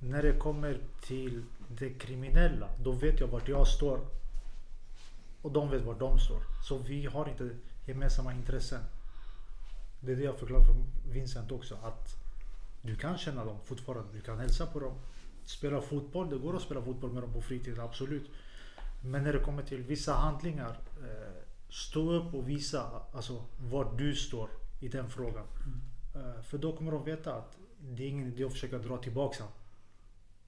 när 0.00 0.22
det 0.22 0.32
kommer 0.32 0.80
till 1.00 1.44
det 1.68 1.90
kriminella, 1.90 2.68
då 2.78 2.92
vet 2.92 3.20
jag 3.20 3.28
vart 3.28 3.48
jag 3.48 3.68
står. 3.68 4.00
Och 5.42 5.52
de 5.52 5.70
vet 5.70 5.82
vart 5.82 5.98
de 5.98 6.18
står. 6.18 6.42
Så 6.68 6.78
vi 6.78 7.06
har 7.06 7.28
inte 7.28 7.50
gemensamma 7.86 8.32
intressen. 8.32 8.80
Det 10.00 10.12
är 10.12 10.16
det 10.16 10.24
jag 10.24 10.38
förklarar 10.38 10.64
för 10.64 10.74
Vincent 11.12 11.52
också. 11.52 11.74
Att 11.82 12.16
du 12.82 12.96
kan 12.96 13.18
känna 13.18 13.44
dem 13.44 13.58
fortfarande. 13.64 14.12
Du 14.12 14.20
kan 14.20 14.38
hälsa 14.38 14.66
på 14.66 14.80
dem. 14.80 14.94
Spela 15.44 15.80
fotboll, 15.80 16.30
det 16.30 16.38
går 16.38 16.56
att 16.56 16.62
spela 16.62 16.82
fotboll 16.82 17.12
med 17.12 17.22
dem 17.22 17.32
på 17.32 17.42
fritiden, 17.42 17.80
absolut. 17.80 18.30
Men 19.04 19.24
när 19.24 19.32
det 19.32 19.38
kommer 19.38 19.62
till 19.62 19.82
vissa 19.82 20.12
handlingar, 20.12 20.78
eh, 21.02 21.42
stå 21.68 22.12
upp 22.12 22.34
och 22.34 22.48
visa 22.48 23.02
alltså, 23.12 23.44
var 23.58 23.94
du 23.98 24.14
står 24.14 24.50
i 24.80 24.88
den 24.88 25.10
frågan. 25.10 25.46
Eh, 26.14 26.42
för 26.42 26.58
då 26.58 26.76
kommer 26.76 26.92
de 26.92 27.04
veta 27.04 27.34
att 27.34 27.56
det 27.82 28.02
är 28.02 28.08
ingen 28.08 28.26
idé 28.26 28.44
att 28.44 28.52
försöka 28.52 28.78
dra 28.78 28.96
tillbaka 28.96 29.42
honom. 29.42 29.58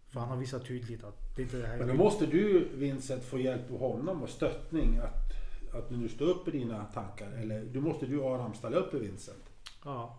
För 0.09 0.20
han 0.20 0.29
har 0.29 0.37
visat 0.37 0.66
tydligt 0.66 1.05
att 1.05 1.37
det 1.37 1.42
inte 1.42 1.57
är 1.57 1.61
det 1.61 1.66
här 1.66 1.77
Men 1.77 1.88
då 1.88 1.94
måste 1.94 2.27
du 2.27 2.68
Vincent 2.75 3.25
få 3.25 3.38
hjälp 3.38 3.70
av 3.70 3.79
honom 3.79 4.23
och 4.23 4.29
stöttning 4.29 4.99
att, 4.99 5.33
att 5.75 5.88
du 5.88 6.09
står 6.09 6.27
upp 6.27 6.49
i 6.49 6.51
dina 6.51 6.85
tankar. 6.85 7.33
Eller 7.33 7.64
du 7.64 7.81
måste 7.81 8.07
du 8.07 8.25
Aram 8.25 8.55
ställa 8.55 8.77
upp 8.77 8.94
i 8.94 8.99
Vincent. 8.99 9.44
Ja, 9.85 10.18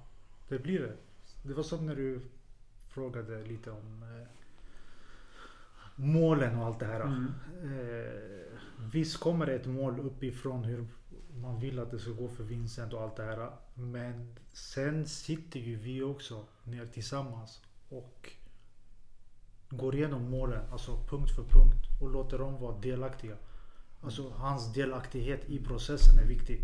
det 0.49 0.59
blir 0.59 0.79
det. 0.79 0.93
Det 1.43 1.53
var 1.53 1.63
som 1.63 1.85
när 1.85 1.95
du 1.95 2.21
frågade 2.89 3.43
lite 3.43 3.71
om 3.71 4.03
eh, 4.03 4.27
målen 5.95 6.59
och 6.59 6.65
allt 6.65 6.79
det 6.79 6.85
här. 6.85 7.01
Mm. 7.01 7.31
Eh, 7.63 8.59
visst 8.93 9.19
kommer 9.19 9.45
det 9.45 9.55
ett 9.55 9.65
mål 9.65 9.99
uppifrån 9.99 10.63
hur 10.63 10.87
man 11.41 11.59
vill 11.59 11.79
att 11.79 11.91
det 11.91 11.99
ska 11.99 12.11
gå 12.11 12.27
för 12.27 12.43
Vincent 12.43 12.93
och 12.93 13.01
allt 13.01 13.15
det 13.15 13.23
här. 13.23 13.51
Men 13.73 14.35
sen 14.53 15.07
sitter 15.07 15.59
ju 15.59 15.75
vi 15.75 16.03
också 16.03 16.45
ner 16.63 16.85
tillsammans 16.85 17.61
och 17.89 18.31
går 19.69 19.95
igenom 19.95 20.29
målen, 20.29 20.71
alltså 20.71 20.97
punkt 21.09 21.31
för 21.35 21.43
punkt 21.43 22.01
och 22.01 22.11
låter 22.11 22.37
dem 22.37 22.61
vara 22.61 22.77
delaktiga. 22.77 23.35
Alltså 24.01 24.29
hans 24.29 24.73
delaktighet 24.73 25.49
i 25.49 25.59
processen 25.63 26.19
är 26.19 26.27
viktig. 26.27 26.61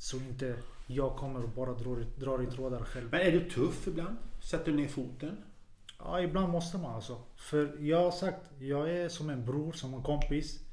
Så 0.00 0.16
inte 0.16 0.56
jag 0.86 1.16
kommer 1.16 1.42
och 1.42 1.48
bara 1.48 1.74
drar 2.16 2.42
i 2.42 2.46
trådar 2.46 2.84
själv. 2.84 3.08
Men 3.10 3.20
är 3.20 3.32
du 3.32 3.50
tuff 3.50 3.86
ibland? 3.86 4.16
Sätter 4.40 4.72
du 4.72 4.78
ner 4.78 4.88
foten? 4.88 5.36
Ja, 5.98 6.20
ibland 6.20 6.52
måste 6.52 6.78
man 6.78 6.94
alltså. 6.94 7.18
För 7.36 7.76
jag 7.80 8.04
har 8.04 8.10
sagt, 8.10 8.50
jag 8.58 8.90
är 8.90 9.08
som 9.08 9.30
en 9.30 9.44
bror, 9.44 9.72
som 9.72 9.94
en 9.94 10.02
kompis. 10.02 10.63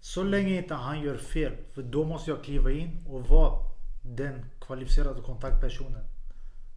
Så 0.00 0.22
länge 0.24 0.56
inte 0.62 0.74
han 0.74 1.02
gör 1.02 1.16
fel, 1.16 1.52
för 1.74 1.82
då 1.82 2.04
måste 2.04 2.30
jag 2.30 2.44
kliva 2.44 2.70
in 2.70 2.90
och 3.08 3.28
vara 3.28 3.58
den 4.02 4.44
kvalificerade 4.60 5.20
kontaktpersonen 5.22 6.04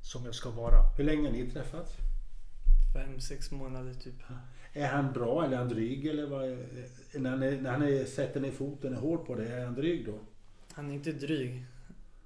som 0.01 0.25
jag 0.25 0.35
ska 0.35 0.49
vara. 0.49 0.81
Hur 0.97 1.03
länge 1.03 1.27
har 1.27 1.31
ni 1.37 1.51
träffats? 1.51 1.93
Fem, 2.93 3.19
sex 3.19 3.51
månader 3.51 3.93
typ. 3.93 4.13
Är 4.73 4.87
han 4.87 5.13
bra 5.13 5.45
eller 5.45 5.53
är 5.53 5.57
han 5.59 5.69
dryg? 5.69 6.05
Eller 6.05 6.27
vad, 6.27 6.45
är- 6.45 7.19
när 7.19 7.29
han, 7.29 7.43
är, 7.43 7.61
när 7.61 7.71
han 7.71 7.81
är, 7.81 8.05
sätter 8.05 8.39
ner 8.41 8.51
foten 8.51 8.91
och 8.93 8.97
är 8.97 9.01
hård 9.01 9.25
på 9.25 9.35
det, 9.35 9.47
är 9.47 9.65
han 9.65 9.75
dryg 9.75 10.05
då? 10.05 10.19
Han 10.73 10.89
är 10.89 10.93
inte 10.93 11.11
dryg. 11.11 11.65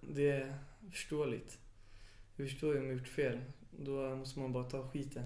Det 0.02 0.32
är 0.32 0.58
förståeligt. 0.92 1.58
Jag 2.36 2.50
förstår 2.50 2.74
ju 2.74 2.80
om 2.80 2.86
jag 2.88 2.98
gjort 2.98 3.08
fel. 3.08 3.40
Då 3.80 4.16
måste 4.16 4.40
man 4.40 4.54
bara 4.54 4.64
ta 4.64 4.88
skiten. 4.90 5.26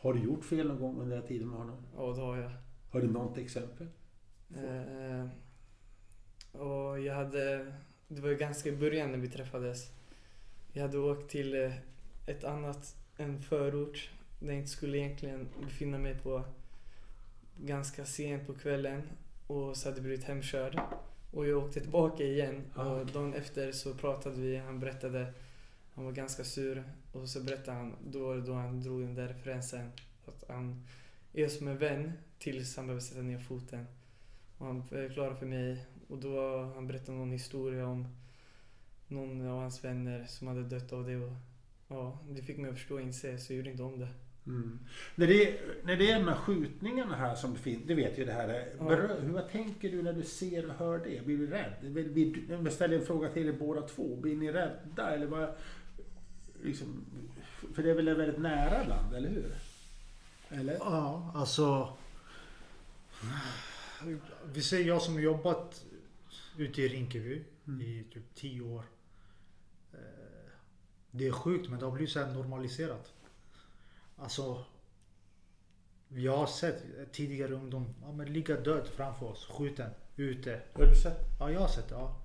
Har 0.00 0.14
du 0.14 0.20
gjort 0.24 0.44
fel 0.44 0.66
någon 0.68 0.80
gång 0.80 1.00
under 1.00 1.10
den 1.16 1.20
här 1.22 1.28
tiden 1.28 1.48
med 1.48 1.58
honom? 1.58 1.76
Ja, 1.96 2.12
det 2.12 2.20
har 2.22 2.36
jag. 2.36 2.50
Har 2.90 3.00
du 3.00 3.06
något 3.06 3.38
exempel? 3.38 3.86
Eh, 4.56 5.26
och 6.60 7.00
jag 7.00 7.14
hade... 7.14 7.72
Det 8.08 8.20
var 8.20 8.28
ju 8.28 8.36
ganska 8.36 8.68
i 8.68 8.76
början 8.76 9.12
när 9.12 9.18
vi 9.18 9.28
träffades. 9.28 9.90
Jag 10.72 10.82
hade 10.82 10.98
åkt 10.98 11.30
till 11.30 11.54
eh, 11.54 11.72
ett 12.26 12.44
annat, 12.44 12.96
en 13.16 13.42
förort. 13.42 14.10
Där 14.40 14.48
jag 14.48 14.56
inte 14.56 14.70
skulle 14.70 14.98
egentligen 14.98 15.48
befinna 15.60 15.98
mig 15.98 16.14
på 16.14 16.44
ganska 17.56 18.04
sent 18.04 18.46
på 18.46 18.54
kvällen. 18.54 19.02
Och 19.46 19.76
så 19.76 19.88
hade 19.88 19.98
jag 19.98 20.04
blivit 20.04 20.24
hemkörd. 20.24 20.80
Och 21.32 21.46
jag 21.46 21.58
åkte 21.58 21.80
tillbaka 21.80 22.24
igen. 22.24 22.62
Ah, 22.74 22.86
och 22.86 23.06
dagen 23.06 23.34
efter 23.34 23.72
så 23.72 23.94
pratade 23.94 24.36
vi. 24.36 24.56
Han 24.56 24.80
berättade. 24.80 25.32
Han 25.94 26.04
var 26.04 26.12
ganska 26.12 26.44
sur. 26.44 26.84
Och 27.12 27.28
så 27.28 27.40
berättade 27.40 27.76
han, 27.76 27.96
då, 28.04 28.34
då 28.34 28.52
han 28.52 28.82
drog 28.82 29.00
den 29.00 29.14
där 29.14 29.28
referensen. 29.28 29.92
Att 30.26 30.44
han 30.48 30.86
är 31.32 31.48
som 31.48 31.68
en 31.68 31.78
vän 31.78 32.12
tills 32.38 32.76
han 32.76 32.86
behöver 32.86 33.00
sätta 33.00 33.22
ner 33.22 33.38
foten. 33.38 33.86
Och 34.60 34.66
han 34.66 34.82
förklarade 34.84 35.36
för 35.36 35.46
mig 35.46 35.86
och 36.08 36.18
då 36.18 36.62
han 36.74 36.86
berättade 36.86 37.18
någon 37.18 37.30
historia 37.32 37.86
om 37.86 38.06
någon 39.08 39.48
av 39.48 39.60
hans 39.60 39.84
vänner 39.84 40.24
som 40.28 40.48
hade 40.48 40.62
dött 40.62 40.92
av 40.92 41.06
det. 41.06 41.16
Och, 41.16 41.32
ja, 41.88 42.18
det 42.30 42.42
fick 42.42 42.58
mig 42.58 42.70
att 42.70 42.76
förstå 42.78 42.94
och 42.94 43.00
inse 43.00 43.38
så 43.38 43.52
jag 43.52 43.56
gjorde 43.56 43.70
inte 43.70 43.82
om 43.82 43.98
det. 43.98 44.08
Mm. 44.46 44.78
När, 45.14 45.26
det, 45.26 45.60
när 45.84 45.96
det 45.96 46.10
är 46.10 46.18
de 46.18 46.28
här 46.28 46.34
skjutningarna 46.34 47.16
här 47.16 47.34
som 47.34 47.56
finns, 47.56 47.82
det 47.86 47.94
vet 47.94 48.18
ju 48.18 48.24
det 48.24 48.32
här. 48.32 48.48
är- 48.48 48.68
Ja. 48.78 48.84
Hur, 48.94 49.32
vad 49.32 49.48
tänker 49.48 49.90
du 49.90 50.02
när 50.02 50.12
du 50.12 50.22
ser 50.22 50.66
och 50.68 50.74
hör 50.74 50.98
det? 50.98 51.26
Blir 51.26 51.38
du 51.38 51.46
rädd? 51.46 51.74
Vill, 51.82 52.46
jag 52.50 52.72
ställer 52.72 52.98
en 52.98 53.06
fråga 53.06 53.28
till 53.28 53.48
er 53.48 53.52
båda 53.52 53.82
två. 53.82 54.16
Blir 54.16 54.36
ni 54.36 54.52
rädda? 54.52 55.10
Eller 55.14 55.26
vad, 55.26 55.54
liksom, 56.62 57.04
för 57.74 57.82
det 57.82 57.90
är 57.90 57.94
väl 57.94 58.14
väldigt 58.14 58.40
nära 58.40 58.84
land, 58.88 59.14
eller 59.14 59.28
hur? 59.28 59.54
Eller? 60.48 60.74
Ja, 60.74 61.32
alltså. 61.34 61.88
Vi 64.44 64.62
säger 64.62 64.88
jag 64.88 65.02
som 65.02 65.14
har 65.14 65.20
jobbat 65.20 65.84
ute 66.56 66.82
i 66.82 66.88
Rinkeby 66.88 67.44
Mm. 67.66 67.80
i 67.80 68.04
typ 68.12 68.34
10 68.34 68.60
år. 68.60 68.84
Eh, 69.92 69.98
Det 71.10 71.26
är 71.26 71.32
sjukt 71.32 71.68
men 71.70 71.78
det 71.78 71.84
har 71.84 71.92
blivit 71.92 72.12
så 72.12 72.20
här 72.24 72.32
normaliserat. 72.34 73.12
Alltså. 74.16 74.64
Jag 76.08 76.36
har 76.36 76.46
sett 76.46 76.82
tidigare 77.12 77.54
ungdom 77.54 77.94
ja, 78.02 78.12
men 78.12 78.32
ligga 78.32 78.60
död 78.60 78.88
framför 78.88 79.26
oss, 79.26 79.46
skjuten, 79.46 79.90
ute. 80.16 80.62
Har 80.74 80.86
du 80.86 80.94
sett? 80.94 81.18
Ja, 81.38 81.50
jag 81.50 81.60
har 81.60 81.68
sett 81.68 81.88
det. 81.88 81.94
Ja. 81.94 82.16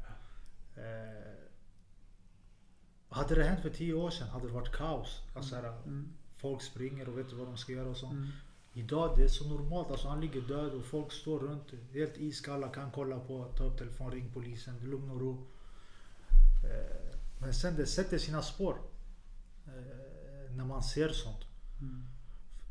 Eh, 0.77 1.33
hade 3.09 3.35
det 3.35 3.43
hänt 3.43 3.61
för 3.61 3.69
10 3.69 3.93
år 3.93 4.09
sedan 4.09 4.29
hade 4.29 4.47
det 4.47 4.53
varit 4.53 4.71
kaos. 4.75 5.19
Alltså, 5.35 5.49
så 5.49 5.55
här, 5.55 5.77
Mm. 5.85 6.13
Folk 6.37 6.61
springer 6.61 7.09
och 7.09 7.17
vet 7.17 7.23
inte 7.25 7.35
vad 7.35 7.47
de 7.47 7.57
ska 7.57 7.71
göra 7.71 7.89
och 7.89 7.97
så. 7.97 8.05
Mm. 8.07 8.27
Idag 8.77 9.17
det 9.17 9.23
är 9.23 9.27
så 9.27 9.49
normalt. 9.49 9.91
Alltså 9.91 10.07
han 10.07 10.21
ligger 10.21 10.41
död 10.41 10.73
och 10.73 10.85
folk 10.85 11.11
står 11.11 11.39
runt. 11.39 11.73
Helt 11.93 12.17
iskalla, 12.17 12.67
kan 12.69 12.91
kolla 12.91 13.19
på, 13.19 13.45
ta 13.57 13.63
upp 13.63 13.77
telefon, 13.77 14.11
ring 14.11 14.31
polisen. 14.33 14.75
Lugn 14.83 15.09
och 15.11 15.19
ro. 15.21 15.47
Eh, 16.63 17.19
Men 17.41 17.53
sen 17.53 17.75
det 17.75 17.85
sätter 17.85 18.17
sina 18.17 18.41
spår. 18.41 18.75
Eh, 19.67 20.51
När 20.55 20.65
man 20.65 20.83
ser 20.83 21.09
sånt. 21.09 21.41
Mm. 21.81 22.03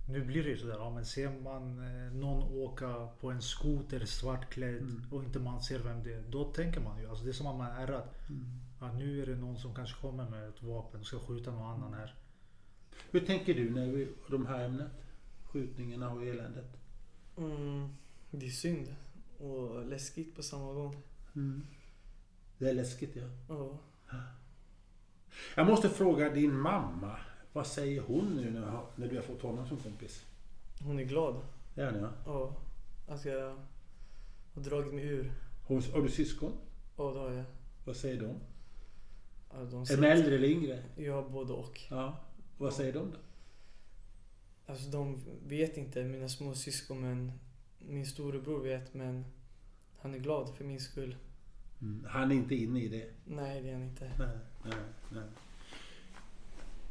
Nu 0.08 0.24
blir 0.24 0.44
det 0.44 0.50
ju 0.50 0.56
sådär. 0.58 0.74
Ja, 0.78 0.90
men 0.90 1.06
ser 1.06 1.40
man 1.40 1.78
eh, 1.78 2.12
någon 2.12 2.42
åka 2.58 3.08
på 3.20 3.30
en 3.30 3.42
skoter 3.42 4.04
svartklädd 4.04 4.76
Mm. 4.82 5.06
och 5.10 5.24
inte 5.24 5.38
man 5.38 5.62
ser 5.62 5.78
vem 5.78 6.02
det 6.02 6.14
är. 6.14 6.22
Då 6.30 6.44
tänker 6.44 6.80
man 6.80 7.00
ju. 7.00 7.08
Alltså 7.08 7.24
det 7.24 7.30
är 7.30 7.32
som 7.32 7.46
att 7.46 7.56
man 7.56 7.66
är 7.70 7.82
ärrad. 7.82 8.02
Mm. 8.28 8.60
Ja, 8.80 8.92
nu 8.92 9.22
är 9.22 9.26
det 9.26 9.36
någon 9.36 9.58
som 9.58 9.74
kanske 9.74 10.00
kommer 10.00 10.30
med 10.30 10.48
ett 10.48 10.62
vapen 10.62 11.00
och 11.00 11.06
ska 11.06 11.18
skjuta 11.18 11.50
någon 11.50 11.70
annan 11.70 11.94
här. 11.94 12.14
Hur 13.10 13.20
tänker 13.20 13.54
du 13.54 13.70
när 13.70 13.86
vi, 13.86 14.08
de 14.30 14.46
här 14.46 14.64
ämnet? 14.64 14.88
Skjutningarna 15.54 16.12
och 16.12 16.26
eländet? 16.26 16.76
Mm, 17.36 17.88
det 18.30 18.46
är 18.46 18.50
synd 18.50 18.94
och 19.38 19.86
läskigt 19.86 20.36
på 20.36 20.42
samma 20.42 20.72
gång. 20.72 21.02
Mm. 21.36 21.66
Det 22.58 22.68
är 22.68 22.72
läskigt 22.74 23.16
ja. 23.16 23.28
Ja. 23.48 23.78
Jag 25.56 25.66
måste 25.66 25.88
fråga 25.88 26.30
din 26.30 26.58
mamma. 26.58 27.18
Vad 27.52 27.66
säger 27.66 28.00
hon 28.00 28.36
nu 28.36 28.50
när, 28.50 28.80
när 28.96 29.08
du 29.08 29.16
har 29.16 29.22
fått 29.22 29.42
honom 29.42 29.66
som 29.66 29.76
kompis? 29.76 30.26
Hon 30.80 30.98
är 30.98 31.04
glad. 31.04 31.40
Det 31.74 31.82
är 31.82 31.92
ni 31.92 31.98
ja. 31.98 32.10
Ja. 32.26 32.56
Att 33.08 33.24
jag 33.24 33.56
har 34.54 34.62
dragit 34.62 34.94
mig 34.94 35.04
ur. 35.04 35.32
Hon, 35.66 35.82
har 35.92 36.02
du 36.02 36.08
syskon? 36.08 36.52
Ja, 36.96 37.12
det 37.12 37.18
har 37.18 37.30
jag. 37.30 37.44
Vad 37.84 37.96
säger 37.96 38.20
de? 38.20 38.34
Ja, 39.52 39.64
de 39.64 39.82
Är 39.82 39.96
de 39.96 40.06
äldre 40.06 40.34
eller 40.34 40.48
yngre? 40.48 40.82
Jag 40.96 41.22
har 41.22 41.28
både 41.28 41.52
och. 41.52 41.80
Ja. 41.90 42.20
Vad 42.58 42.72
säger 42.72 42.92
de 42.92 43.10
då? 43.10 43.18
Alltså 44.66 44.90
de 44.90 45.20
vet 45.46 45.76
inte, 45.76 46.04
mina 46.04 46.28
små 46.28 46.54
syskon 46.54 47.00
men 47.00 47.32
min 47.78 48.06
storebror 48.06 48.62
vet 48.62 48.94
men 48.94 49.24
han 49.98 50.14
är 50.14 50.18
glad 50.18 50.54
för 50.56 50.64
min 50.64 50.80
skull. 50.80 51.16
Mm. 51.80 52.06
Han 52.08 52.30
är 52.30 52.36
inte 52.36 52.54
inne 52.54 52.80
i 52.80 52.88
det. 52.88 53.10
Nej, 53.24 53.62
det 53.62 53.68
är 53.68 53.72
han 53.72 53.82
inte. 53.82 54.10
Nej, 54.18 54.38
nej, 54.64 54.78
nej. 55.12 55.28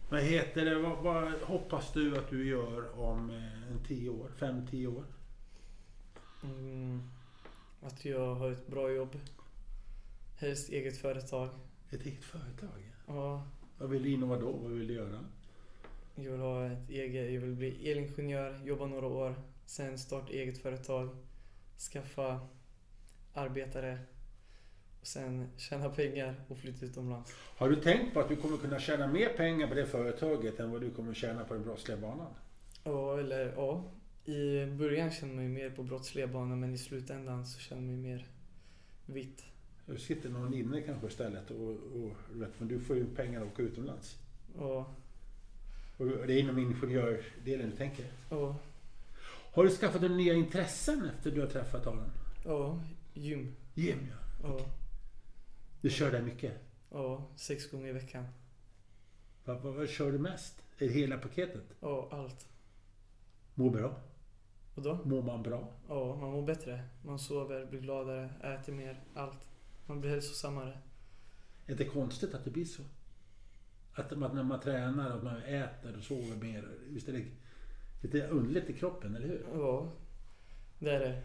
Vad 0.09 0.21
heter 0.21 0.65
det? 0.65 0.79
Vad, 0.79 1.03
vad 1.03 1.31
hoppas 1.41 1.93
du 1.93 2.17
att 2.17 2.29
du 2.29 2.47
gör 2.47 2.99
om 2.99 3.29
eh, 3.29 3.71
en 3.71 3.83
tio 3.87 4.09
år? 4.09 4.31
Fem, 4.39 4.67
tio 4.67 4.87
år? 4.87 5.03
Mm, 6.43 7.01
att 7.81 8.05
jag 8.05 8.35
har 8.35 8.51
ett 8.51 8.67
bra 8.67 8.91
jobb. 8.91 9.19
Helst 10.37 10.69
eget 10.69 10.97
företag. 10.97 11.49
Ett 11.89 12.05
eget 12.05 12.23
företag? 12.23 12.93
Ja, 13.07 13.47
Vad 13.77 13.89
vill 13.89 14.03
du 14.03 14.09
inom 14.09 14.29
vad 14.29 14.39
då? 14.39 14.51
Vad 14.51 14.71
vill 14.71 14.87
du 14.87 14.93
göra? 14.93 15.19
Jag 16.15 16.31
vill 16.31 16.41
ha 16.41 16.65
ett 16.65 16.89
eget, 16.89 17.33
jag 17.33 17.41
vill 17.41 17.55
bli 17.55 17.91
elingenjör, 17.91 18.59
jobba 18.65 18.85
några 18.85 19.07
år. 19.07 19.35
Sen 19.65 19.97
starta 19.97 20.33
eget 20.33 20.57
företag. 20.57 21.09
Skaffa 21.77 22.39
arbetare. 23.33 23.99
Och 25.01 25.07
sen 25.07 25.47
tjäna 25.57 25.89
pengar 25.89 26.35
och 26.47 26.57
flytta 26.57 26.85
utomlands. 26.85 27.33
Har 27.57 27.69
du 27.69 27.75
tänkt 27.75 28.13
på 28.13 28.19
att 28.19 28.29
du 28.29 28.35
kommer 28.35 28.57
kunna 28.57 28.79
tjäna 28.79 29.07
mer 29.07 29.29
pengar 29.29 29.67
på 29.67 29.73
det 29.73 29.85
företaget 29.85 30.59
än 30.59 30.71
vad 30.71 30.81
du 30.81 30.91
kommer 30.91 31.13
tjäna 31.13 31.43
på 31.43 31.53
den 31.53 31.63
brottsliga 31.63 31.97
banan? 31.97 32.33
Ja, 32.83 33.19
eller 33.19 33.53
ja. 33.55 33.91
I 34.25 34.65
början 34.65 35.11
känner 35.11 35.33
man 35.33 35.43
ju 35.43 35.49
mer 35.49 35.69
på 35.69 35.83
brottsliga 35.83 36.27
banor 36.27 36.55
men 36.55 36.73
i 36.73 36.77
slutändan 36.77 37.45
så 37.45 37.59
känner 37.59 37.81
man 37.81 37.91
ju 37.91 37.97
mer 37.97 38.27
vitt. 39.05 39.45
Det 39.85 39.97
sitter 39.97 40.29
någon 40.29 40.53
inne 40.53 40.81
kanske 40.81 41.07
istället 41.07 41.51
och, 41.51 41.69
och 41.69 42.11
men 42.57 42.67
du 42.67 42.79
får 42.79 42.95
ju 42.95 43.05
pengar 43.05 43.41
att 43.41 43.47
åka 43.47 43.61
utomlands. 43.61 44.17
Ja, 44.59 44.95
Och 46.11 46.27
det 46.27 46.33
är 46.33 46.39
inom 46.39 46.57
ingenjörsdelen 46.59 47.69
du 47.69 47.75
tänker. 47.75 48.05
ja, 48.29 48.55
Har 49.53 49.63
du 49.63 49.69
skaffat 49.69 50.01
några 50.01 50.15
nya 50.15 50.33
intressen 50.33 51.09
efter 51.15 51.31
du 51.31 51.41
har 51.41 51.47
träffat 51.47 51.87
Aron? 51.87 52.11
ja, 52.45 52.79
gym. 53.13 53.55
Gym 53.73 54.07
ja. 54.11 54.17
Ja, 54.49 54.65
Du 55.81 55.89
kör 55.89 56.11
där 56.11 56.21
mycket. 56.21 56.53
ja, 56.91 57.27
sex 57.35 57.71
gånger 57.71 57.87
i 57.89 57.91
veckan. 57.93 58.25
Vad, 59.45 59.61
vad, 59.61 59.73
vad 59.73 59.89
kör 59.89 60.11
du 60.11 60.17
mest? 60.19 60.63
Är 60.77 60.87
det 60.87 60.93
hela 60.93 61.17
paketet? 61.17 61.63
Ja, 61.79 62.09
allt. 62.11 62.47
Mår 63.55 63.69
bra? 63.69 63.95
Och 64.75 64.81
då? 64.81 64.99
Mår 65.05 65.21
man 65.23 65.43
bra? 65.43 65.67
Ja, 65.89 66.15
man 66.15 66.31
mår 66.31 66.43
bättre. 66.45 66.83
Man 67.05 67.19
sover, 67.19 67.65
blir 67.65 67.79
gladare, 67.79 68.29
äter 68.43 68.73
mer, 68.73 69.03
allt. 69.15 69.39
Man 69.85 70.01
blir 70.01 70.11
hälsosammare. 70.11 70.77
Är 71.67 71.75
det 71.75 71.85
konstigt 71.85 72.33
att 72.33 72.43
det 72.45 72.51
blir 72.51 72.65
så? 72.65 72.83
Att 73.95 74.17
man, 74.17 74.35
när 74.35 74.43
man 74.43 74.59
tränar 74.59 75.17
och 75.17 75.23
man 75.23 75.37
äter 75.37 75.97
och 75.97 76.03
sover 76.03 76.35
mer. 76.41 76.67
Visst 76.87 77.07
är 77.09 77.13
det 77.13 77.23
lite 78.01 78.27
underligt 78.27 78.69
i 78.69 78.73
kroppen, 78.73 79.15
eller 79.15 79.27
hur? 79.27 79.45
Ja, 79.53 79.91
det 80.79 80.89
är 80.91 80.99
det. 80.99 81.21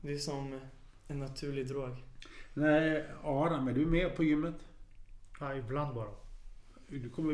Det 0.00 0.12
är 0.12 0.18
som 0.18 0.60
en 1.08 1.18
naturlig 1.18 1.68
drog. 1.68 1.96
Nej, 2.54 3.04
Aram, 3.24 3.68
är 3.68 3.72
du 3.72 3.86
med 3.86 4.16
på 4.16 4.24
gymmet? 4.24 4.54
Ja, 5.40 5.54
ibland 5.54 5.94
bara. 5.94 6.08
Du, 6.88 7.10
kommer, 7.10 7.32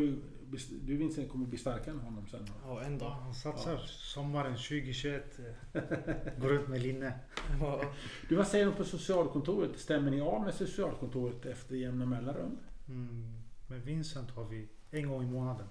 du 0.82 0.96
Vincent 0.96 1.30
kommer 1.30 1.46
bli 1.46 1.58
starkare 1.58 1.94
än 1.94 2.00
honom 2.00 2.26
sen. 2.26 2.48
Ja, 2.64 2.82
en 2.82 2.92
Ja, 2.92 2.98
dag. 2.98 3.10
han 3.10 3.34
satsar 3.34 3.76
sommaren 3.86 4.52
2021. 4.56 5.38
eh, 5.38 5.82
Går 6.40 6.48
runt 6.48 6.68
med 6.68 6.82
linne. 6.82 7.12
Ja, 7.60 7.80
Du, 8.28 8.36
vad 8.36 8.46
säger 8.46 8.66
de 8.66 8.74
på 8.74 8.84
socialkontoret? 8.84 9.78
Stämmer 9.78 10.10
ni 10.10 10.20
av 10.20 10.44
med 10.44 10.54
socialkontoret 10.54 11.46
efter 11.46 11.74
jämna 11.76 12.06
mellanrum? 12.06 12.58
Mm. 12.88 13.32
Med 13.74 13.82
Vincent 13.82 14.30
har 14.30 14.44
vi 14.44 14.68
en 14.90 15.08
gång 15.08 15.22
i 15.22 15.26
månaden. 15.26 15.66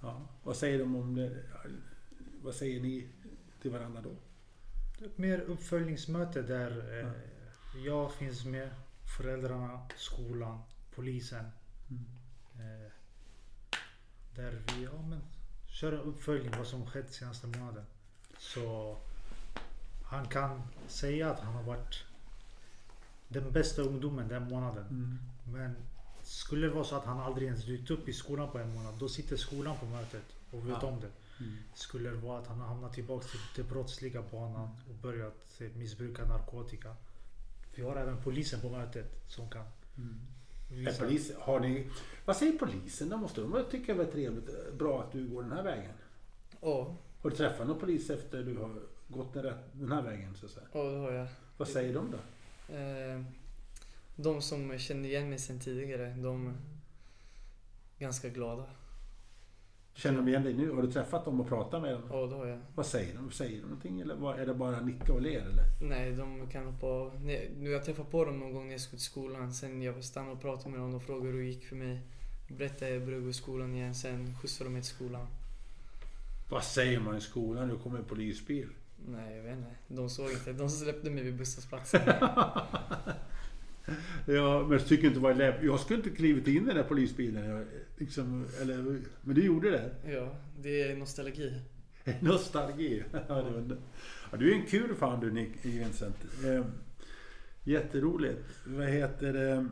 Ja. 0.00 0.28
Vad 0.42 0.56
säger 0.56 0.78
de 0.78 0.96
om 0.96 1.14
det? 1.14 1.42
Vad 2.42 2.54
säger 2.54 2.80
ni 2.80 3.08
till 3.62 3.70
varandra 3.70 4.02
då? 4.02 4.16
Ett 5.06 5.18
mer 5.18 5.40
uppföljningsmöte 5.40 6.42
där 6.42 7.00
eh, 7.00 7.12
jag 7.84 8.12
finns 8.12 8.44
med, 8.44 8.70
föräldrarna, 9.16 9.80
skolan, 9.96 10.62
polisen. 10.94 11.44
Eh, 12.54 12.92
där 14.34 14.62
vi 14.66 14.84
ja, 14.84 15.02
men, 15.02 15.20
kör 15.66 15.92
en 15.92 16.00
uppföljning 16.00 16.52
vad 16.58 16.66
som 16.66 16.86
skett 16.86 17.12
senaste 17.12 17.46
månaden. 17.46 17.84
Så 18.38 18.96
han 20.04 20.28
kan 20.28 20.62
säga 20.86 21.30
att 21.30 21.40
han 21.40 21.54
har 21.54 21.62
varit 21.62 22.04
den 23.28 23.52
bästa 23.52 23.82
ungdomen 23.82 24.28
den 24.28 24.48
månaden. 24.48 25.18
Men 25.44 25.76
skulle 26.28 26.66
det 26.66 26.72
vara 26.74 26.84
så 26.84 26.96
att 26.96 27.04
han 27.04 27.20
aldrig 27.20 27.46
ens 27.46 27.64
dykt 27.64 27.90
upp 27.90 28.08
i 28.08 28.12
skolan 28.12 28.50
på 28.52 28.58
en 28.58 28.74
månad, 28.74 28.94
då 28.98 29.08
sitter 29.08 29.36
skolan 29.36 29.76
på 29.80 29.86
mötet 29.86 30.24
och 30.50 30.68
vet 30.68 30.76
Ja. 30.82 30.88
om 30.88 31.00
det. 31.00 31.10
Skulle 31.74 32.10
det 32.10 32.16
vara 32.16 32.38
att 32.38 32.46
han 32.46 32.60
har 32.60 32.68
hamnat 32.68 32.92
tillbaka 32.94 33.26
till 33.28 33.40
den 33.62 33.66
brottsliga 33.72 34.22
banan 34.32 34.68
och 34.88 34.94
börjat 34.94 35.60
eh, 35.60 35.66
missbruka 35.76 36.24
narkotika. 36.24 36.94
Vi 37.74 37.82
har 37.82 37.96
även 37.96 38.16
polisen 38.22 38.60
på 38.60 38.68
mötet 38.68 39.24
som 39.28 39.50
kan 39.50 39.64
Är 40.70 40.74
visa. 40.74 41.04
polis, 41.04 41.32
har 41.38 41.60
ni, 41.60 41.90
vad 42.24 42.36
säger 42.36 42.58
polisen? 42.58 43.08
De 43.08 43.20
måste 43.20 43.40
de 43.40 43.64
tycka 43.70 43.92
det 43.94 44.04
var 44.04 44.12
trevligt, 44.12 44.72
bra 44.78 45.02
att 45.02 45.12
du 45.12 45.28
går 45.28 45.42
den 45.42 45.52
här 45.52 45.62
vägen? 45.62 45.92
ja, 46.60 46.96
Har 47.22 47.30
du 47.30 47.36
träffat 47.36 47.66
någon 47.66 47.80
polis 47.80 48.10
efter 48.10 48.42
du 48.42 48.56
har 48.58 48.74
gått 49.08 49.32
den 49.72 49.92
här 49.92 50.02
vägen? 50.02 50.34
Så 50.34 50.46
att 50.46 50.52
säga? 50.52 50.66
ja, 50.72 50.82
det 50.82 50.98
har 50.98 51.12
jag. 51.12 51.26
Vad 51.56 51.68
säger 51.68 51.94
de 51.94 52.10
då? 52.10 52.18
Eh, 52.74 53.22
de 54.20 54.42
som 54.42 54.78
kände 54.78 55.08
igen 55.08 55.28
mig 55.28 55.38
sedan 55.38 55.58
tidigare, 55.58 56.14
de 56.16 56.46
är 56.46 56.54
ganska 57.98 58.28
glada. 58.28 58.64
Känner 59.94 60.16
de 60.16 60.28
igen 60.28 60.42
dig 60.42 60.54
nu? 60.54 60.70
Har 60.72 60.82
du 60.82 60.92
träffat 60.92 61.24
dem 61.24 61.40
och 61.40 61.48
pratat 61.48 61.82
med 61.82 61.92
dem? 61.92 62.02
Ja, 62.10 62.26
det 62.26 62.34
har 62.34 62.46
jag. 62.46 62.60
Vad 62.74 62.86
säger 62.86 63.14
de? 63.14 63.30
Säger 63.30 63.56
de 63.56 63.62
någonting 63.62 64.00
eller 64.00 64.38
är 64.38 64.46
det 64.46 64.54
bara 64.54 64.80
nicka 64.80 65.12
och 65.12 65.22
ler? 65.22 65.40
Eller? 65.40 65.64
Nej, 65.80 66.12
de 66.12 66.46
kan 66.46 66.66
hoppa 66.66 66.86
av. 66.86 67.24
Nu 67.58 67.70
jag 67.70 67.84
träffade 67.84 68.10
på 68.10 68.24
dem 68.24 68.38
någon 68.38 68.52
gång 68.52 68.64
när 68.64 68.72
jag 68.72 68.80
skulle 68.80 68.98
till 68.98 69.06
skolan. 69.06 69.52
Sen 69.52 69.82
jag 69.82 70.04
stannade 70.04 70.32
och 70.32 70.40
pratade 70.40 70.70
med 70.70 70.80
dem. 70.80 70.92
De 70.92 71.00
frågade 71.00 71.32
hur 71.32 71.38
det 71.38 71.48
gick 71.48 71.64
för 71.64 71.76
mig. 71.76 72.00
Berättade 72.48 72.90
jag 72.90 73.04
började 73.04 73.24
gå 73.24 73.30
i 73.30 73.32
skolan 73.32 73.74
igen. 73.74 73.94
Sen 73.94 74.34
skjutsade 74.36 74.70
de 74.70 74.72
mig 74.72 74.82
till 74.82 74.90
skolan. 74.90 75.26
Vad 76.50 76.64
säger 76.64 77.00
man 77.00 77.16
i 77.16 77.20
skolan? 77.20 77.68
Nu 77.68 77.76
kommer 77.76 77.98
en 77.98 78.04
polisbil. 78.04 78.68
Nej, 79.06 79.36
jag 79.36 79.42
vet 79.42 79.56
inte. 79.56 79.74
De 79.88 80.10
såg 80.10 80.30
inte. 80.30 80.52
De 80.52 80.70
släppte 80.70 81.10
mig 81.10 81.24
vid 81.24 81.36
busshållplatsen. 81.36 82.00
Ja, 84.26 84.62
men 84.62 84.72
jag 84.72 84.86
tycker 84.86 85.06
inte 85.06 85.18
det 85.18 85.22
var 85.22 85.34
lätt. 85.34 85.62
Jag 85.62 85.80
skulle 85.80 85.96
inte 85.96 86.10
klivit 86.10 86.48
in 86.48 86.62
i 86.62 86.66
den 86.66 86.76
där 86.76 86.82
polisbilen. 86.82 87.50
Jag, 87.50 87.64
liksom, 87.96 88.46
eller, 88.60 89.00
men 89.22 89.34
du 89.34 89.44
gjorde 89.44 89.70
det. 89.70 89.90
Ja, 90.12 90.34
det 90.62 90.82
är 90.82 90.96
nostalgi. 90.96 91.60
Nostalgi. 92.20 93.02
Ja, 93.12 93.34
det 93.34 93.50
var, 93.50 93.76
ja, 94.30 94.38
du 94.38 94.50
är 94.50 94.54
en 94.54 94.66
kul 94.66 94.94
fan 94.94 95.20
du 95.20 95.30
Nick 95.30 95.64
Vincent. 95.64 96.16
Eh, 96.44 96.64
jätteroligt. 97.64 98.44
Vad 98.66 98.88
heter 98.88 99.32
det? 99.32 99.68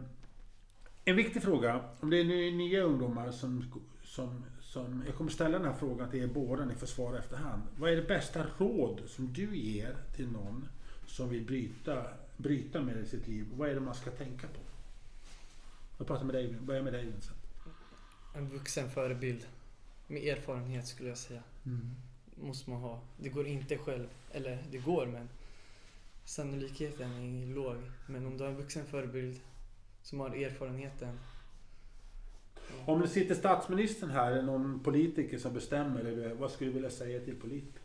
En 1.04 1.16
viktig 1.16 1.42
fråga. 1.42 1.80
Om 2.00 2.10
det 2.10 2.20
är 2.20 2.24
nu 2.24 2.50
nya 2.50 2.82
ungdomar 2.82 3.30
som, 3.30 3.64
som, 4.02 4.44
som... 4.60 5.02
Jag 5.06 5.14
kommer 5.14 5.30
ställa 5.30 5.58
den 5.58 5.66
här 5.66 5.74
frågan 5.78 6.10
till 6.10 6.22
er 6.22 6.26
båda. 6.26 6.64
Ni 6.64 6.74
får 6.74 6.86
svara 6.86 7.18
efterhand. 7.18 7.62
Vad 7.78 7.92
är 7.92 7.96
det 7.96 8.08
bästa 8.08 8.46
råd 8.58 9.00
som 9.06 9.32
du 9.32 9.56
ger 9.56 9.96
till 10.16 10.28
någon 10.28 10.68
som 11.06 11.28
vill 11.28 11.44
bryta, 11.44 12.02
bryta 12.36 12.80
med 12.80 12.96
i 12.96 13.06
sitt 13.06 13.28
liv? 13.28 13.46
Vad 13.56 13.68
är 13.68 13.74
det 13.74 13.80
man 13.80 13.94
ska 13.94 14.10
tänka 14.10 14.46
på? 14.46 14.60
Jag 15.98 16.06
pratar 16.06 16.24
med 16.24 16.34
dig. 16.34 16.52
Börjar 16.60 16.82
med 16.82 16.92
dig 16.92 17.04
Vincent. 17.04 17.38
En 18.34 18.48
vuxen 18.48 18.90
förebild. 18.90 19.46
Med 20.06 20.22
erfarenhet 20.22 20.86
skulle 20.86 21.08
jag 21.08 21.18
säga. 21.18 21.42
Måste 22.34 22.70
man 22.70 22.80
ha. 22.80 23.00
Det 23.16 23.28
går 23.28 23.46
inte 23.46 23.78
själv. 23.78 24.08
Eller 24.32 24.64
det 24.70 24.78
går 24.78 25.06
men 25.06 25.28
sannolikheten 26.24 27.12
är 27.12 27.54
låg. 27.54 27.76
Men 28.06 28.26
om 28.26 28.38
du 28.38 28.44
har 28.44 28.50
en 28.50 28.56
vuxen 28.56 28.86
förebild 28.86 29.40
som 30.02 30.20
har 30.20 30.30
erfarenheten. 30.30 31.18
Om 32.86 33.00
det 33.00 33.08
sitter 33.08 33.34
statsministern 33.34 34.10
här, 34.10 34.32
eller 34.32 34.42
någon 34.42 34.80
politiker 34.80 35.38
som 35.38 35.54
bestämmer, 35.54 36.00
eller 36.00 36.34
vad 36.34 36.50
skulle 36.50 36.70
du 36.70 36.74
vilja 36.74 36.90
säga 36.90 37.20
till 37.20 37.40
politiker? 37.40 37.82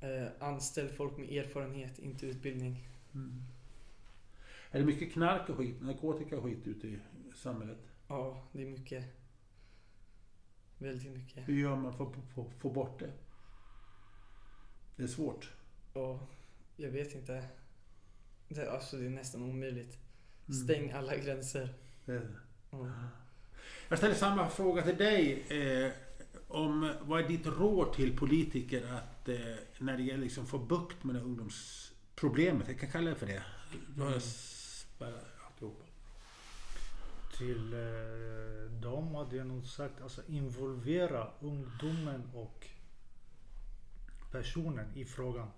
Eh, 0.00 0.26
anställ 0.38 0.88
folk 0.88 1.16
med 1.16 1.30
erfarenhet, 1.30 1.98
inte 1.98 2.26
utbildning. 2.26 2.88
Är 4.70 4.78
det 4.78 4.84
mycket 4.84 5.12
knark 5.12 5.48
och 5.48 5.56
skit, 5.56 5.82
narkotika 5.82 6.38
och 6.38 6.44
skit 6.44 6.66
ute 6.66 6.86
i 6.88 6.98
samhället? 7.34 7.78
Ja, 8.08 8.48
det 8.52 8.62
är 8.62 8.66
mycket. 8.66 9.04
Väldigt 10.78 11.12
mycket. 11.12 11.48
Hur 11.48 11.60
gör 11.60 11.76
man 11.76 11.92
för 11.92 12.04
att 12.04 12.14
få, 12.60 12.70
bort 12.70 12.98
det? 12.98 13.12
Det 14.96 15.02
är 15.02 15.06
svårt. 15.06 15.52
Ja, 15.94 16.20
jag 16.76 16.90
vet 16.90 17.14
inte. 17.14 17.44
Det, 18.48 18.70
alltså 18.70 18.96
det 18.96 19.06
är 19.06 19.10
nästan 19.10 19.42
omöjligt. 19.42 19.98
Mm. 20.48 20.64
Stäng 20.64 20.90
alla 20.90 21.16
gränser. 21.16 21.74
Det 22.04 22.12
är 22.12 22.20
det. 22.20 22.38
Ja. 22.70 22.90
Jag 23.88 23.98
ställer 23.98 24.14
samma 24.14 24.48
fråga 24.48 24.82
till 24.82 24.96
dig. 24.96 25.46
Eh, 25.48 25.92
om, 26.48 26.92
vad 27.02 27.24
är 27.24 27.28
ditt 27.28 27.46
råd 27.46 27.92
till 27.92 28.16
politiker 28.16 28.86
att 28.86 29.28
eh, 29.28 29.36
när 29.78 29.96
det 29.96 30.02
gäller 30.02 30.22
liksom 30.22 30.44
att 30.44 30.50
få 30.50 30.58
bukt 30.58 31.04
med 31.04 31.14
det 31.14 31.18
här 31.18 31.26
ungdomsproblemet? 32.16 32.68
Jag 32.68 32.80
kan 32.80 32.90
kalla 32.90 33.10
det 33.10 33.16
för 33.16 33.26
det. 33.26 33.42
Då 33.96 34.04
har 34.04 34.12
jag 34.12 34.22
spärrat 34.22 35.24
alltihopa. 35.46 35.84
Till 37.38 37.72
eh, 37.72 38.70
dem 38.80 39.14
hade 39.14 39.36
jag 39.36 39.46
nog 39.46 39.66
sagt 39.66 40.02
alltså 40.02 40.22
involvera 40.28 41.28
ungdomen 41.40 42.30
och 42.34 42.66
personen 44.32 44.86
i 44.94 45.04
frågan. 45.04 45.48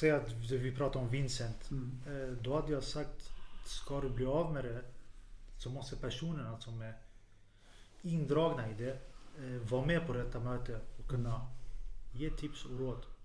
Säg 0.00 0.10
att 0.10 0.32
vi 0.50 0.76
pratar 0.76 1.00
om 1.00 1.08
Vincent. 1.08 1.70
Eh, 2.06 2.32
då 2.42 2.54
hade 2.60 2.72
jag 2.72 2.84
sagt, 2.84 3.30
ska 3.64 4.00
du 4.00 4.10
bli 4.10 4.26
av 4.26 4.52
med 4.52 4.64
det 4.64 4.84
så 5.58 5.70
måste 5.70 5.96
personerna 5.96 6.60
som 6.60 6.82
är 6.82 6.94
indragna 8.02 8.70
i 8.70 8.74
det 8.74 8.98
eh, 9.38 9.70
vara 9.70 9.86
med 9.86 10.06
på 10.06 10.12
detta 10.12 10.40
möte 10.40 10.80
och 10.98 11.08
kunna 11.08 11.46
ge 12.12 12.30
tips 12.30 12.64
och 12.64 12.78
råd. 12.78 13.15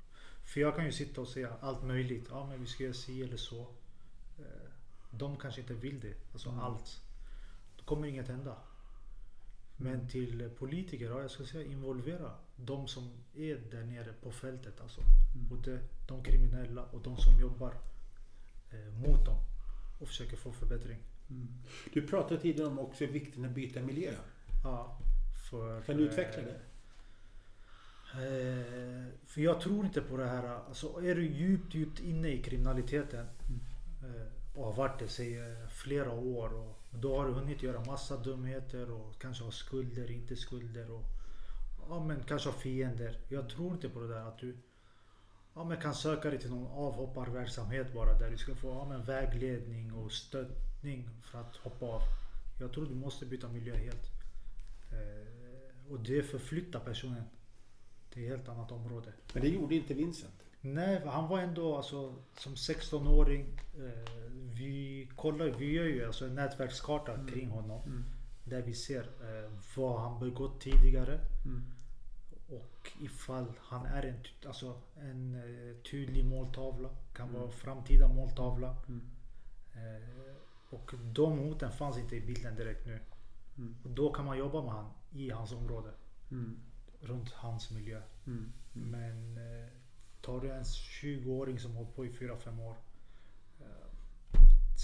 För 0.51 0.61
jag 0.61 0.75
kan 0.75 0.85
ju 0.85 0.91
sitta 0.91 1.21
och 1.21 1.27
säga 1.27 1.53
allt 1.61 1.83
möjligt. 1.83 2.27
Ja 2.29 2.47
men 2.47 2.59
vi 2.59 2.67
ska 2.67 2.83
göra 2.83 2.93
si 2.93 3.23
eller 3.23 3.37
så. 3.37 3.61
Eh, 4.39 4.69
de 5.11 5.37
kanske 5.37 5.61
inte 5.61 5.73
vill 5.73 5.99
det. 5.99 6.13
Alltså 6.33 6.49
allt. 6.49 7.01
Då 7.77 7.83
kommer 7.83 8.07
inget 8.07 8.27
hända. 8.27 8.57
Men 9.77 10.07
till 10.07 10.49
politiker, 10.57 11.05
ja, 11.05 11.21
jag 11.21 11.31
ska 11.31 11.45
säga 11.45 11.71
involvera 11.71 12.31
de 12.55 12.87
som 12.87 13.11
är 13.35 13.55
där 13.71 13.83
nere 13.83 14.13
på 14.13 14.31
fältet. 14.31 14.81
Alltså. 14.81 15.01
Både 15.49 15.79
de 16.07 16.23
kriminella 16.23 16.85
och 16.85 17.01
de 17.01 17.17
som 17.17 17.39
jobbar 17.41 17.73
eh, 18.71 18.93
mot 18.93 19.25
dem. 19.25 19.37
Och 19.99 20.07
försöker 20.07 20.37
få 20.37 20.51
förbättring. 20.51 20.97
Du 21.93 22.07
pratade 22.07 22.41
tidigare 22.41 22.69
om 22.69 22.79
också 22.79 23.05
vikten 23.05 23.45
att 23.45 23.51
byta 23.51 23.81
miljö. 23.81 24.13
Ja, 24.63 24.99
för, 25.49 25.81
Kan 25.81 25.97
du 25.97 26.03
utveckla 26.03 26.43
det? 26.43 26.59
Eh, 28.13 29.05
för 29.25 29.41
jag 29.41 29.61
tror 29.61 29.85
inte 29.85 30.01
på 30.01 30.17
det 30.17 30.27
här. 30.27 30.43
Alltså 30.67 30.87
är 30.87 31.15
du 31.15 31.25
djupt, 31.25 31.75
djupt 31.75 31.99
inne 31.99 32.27
i 32.27 32.43
kriminaliteten 32.43 33.25
eh, 34.03 34.59
och 34.59 34.65
har 34.65 34.73
varit 34.73 34.99
det 34.99 35.19
i 35.19 35.39
eh, 35.39 35.67
flera 35.69 36.11
år 36.11 36.53
och 36.53 36.99
då 36.99 37.17
har 37.17 37.27
du 37.27 37.33
hunnit 37.33 37.63
göra 37.63 37.85
massa 37.85 38.17
dumheter 38.17 38.91
och 38.91 39.21
kanske 39.21 39.43
ha 39.43 39.51
skulder, 39.51 40.11
inte 40.11 40.35
skulder 40.35 40.91
och 40.91 41.03
ja, 41.89 42.03
men 42.03 42.23
kanske 42.23 42.49
ha 42.49 42.57
fiender. 42.57 43.19
Jag 43.29 43.49
tror 43.49 43.73
inte 43.73 43.89
på 43.89 43.99
det 43.99 44.07
där 44.07 44.27
att 44.27 44.39
du 44.39 44.57
ja, 45.53 45.63
men 45.63 45.81
kan 45.81 45.93
söka 45.93 46.29
dig 46.29 46.39
till 46.39 46.49
någon 46.49 46.71
avhopparverksamhet 46.71 47.93
bara 47.93 48.19
där 48.19 48.31
du 48.31 48.37
ska 48.37 48.55
få 48.55 48.67
ja, 48.67 48.85
men 48.89 49.03
vägledning 49.03 49.93
och 49.93 50.11
stöttning 50.11 51.09
för 51.31 51.39
att 51.39 51.55
hoppa 51.55 51.85
av. 51.85 52.01
Jag 52.59 52.73
tror 52.73 52.85
du 52.85 52.95
måste 52.95 53.25
byta 53.25 53.47
miljö 53.47 53.75
helt. 53.75 54.07
Och 55.89 55.99
det 55.99 56.23
förflyttar 56.23 56.79
personen 56.79 57.23
till 58.13 58.23
ett 58.23 58.29
helt 58.29 58.49
annat 58.49 58.71
område. 58.71 59.13
Men 59.33 59.41
det 59.41 59.49
gjorde 59.49 59.75
inte 59.75 59.93
Vincent. 59.93 60.33
Nej, 60.61 61.01
han 61.05 61.27
var 61.29 61.39
ändå 61.39 61.75
alltså, 61.77 62.15
som 62.37 62.55
16-åring. 62.55 63.59
Eh, 63.79 64.11
vi 64.57 65.09
kollar, 65.15 65.45
vi 65.45 65.71
gör 65.73 65.85
ju 65.85 66.05
alltså 66.05 66.25
en 66.25 66.35
nätverkskarta 66.35 67.25
kring 67.27 67.49
honom. 67.49 67.81
där 68.43 68.61
vi 68.61 68.73
ser 68.73 69.01
eh, 69.01 69.51
vad 69.75 70.01
han 70.01 70.19
begått 70.19 70.61
tidigare 70.61 71.19
Mm. 71.45 71.63
och 72.49 72.91
ifall 73.01 73.45
han 73.59 73.85
är 73.85 74.03
en, 74.03 74.15
alltså, 74.47 74.81
en 75.01 75.35
eh, 75.35 75.75
tydlig 75.91 76.25
måltavla. 76.25 76.89
Kan 77.13 77.29
Mm. 77.29 77.41
vara 77.41 77.51
framtida 77.51 78.07
måltavla. 78.07 78.75
Mm. 78.87 79.01
Eh, 79.73 80.35
och 80.69 80.91
de 81.03 81.37
hoten 81.39 81.71
fanns 81.71 81.97
inte 81.97 82.15
i 82.15 82.21
bilden 82.21 82.55
direkt 82.55 82.85
nu. 82.85 82.99
Mm. 83.57 83.75
Och 83.83 83.89
då 83.89 84.11
kan 84.13 84.25
man 84.25 84.37
jobba 84.37 84.61
med 84.61 84.71
han 84.71 84.89
i 85.11 85.29
hans 85.29 85.51
område. 85.51 85.89
Mm. 87.01 87.11
Runt 87.11 87.29
hans 87.29 87.71
miljö. 87.71 88.01
Mm. 88.27 88.51
Men 88.73 89.37
eh, 89.37 89.67
tar 90.21 90.41
du 90.41 90.51
en 90.51 90.63
20-åring 90.63 91.59
som 91.59 91.75
hållit 91.75 91.95
på 91.95 92.05
i 92.05 92.09
4-5 92.09 92.61
år. 92.67 92.75
Eh, 93.59 93.91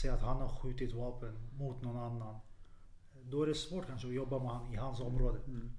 Säg 0.01 0.09
att 0.09 0.21
han 0.21 0.37
har 0.37 0.49
skjutit 0.49 0.93
vapen 0.93 1.37
mot 1.57 1.81
någon 1.81 1.97
annan. 1.97 2.35
Då 3.23 3.43
är 3.43 3.47
det 3.47 3.55
svårt 3.55 3.87
kanske 3.87 4.07
att 4.07 4.13
jobba 4.13 4.39
med 4.39 4.51
han 4.51 4.73
i 4.73 4.75
hans 4.75 4.99
område. 4.99 5.39
Mm. 5.47 5.71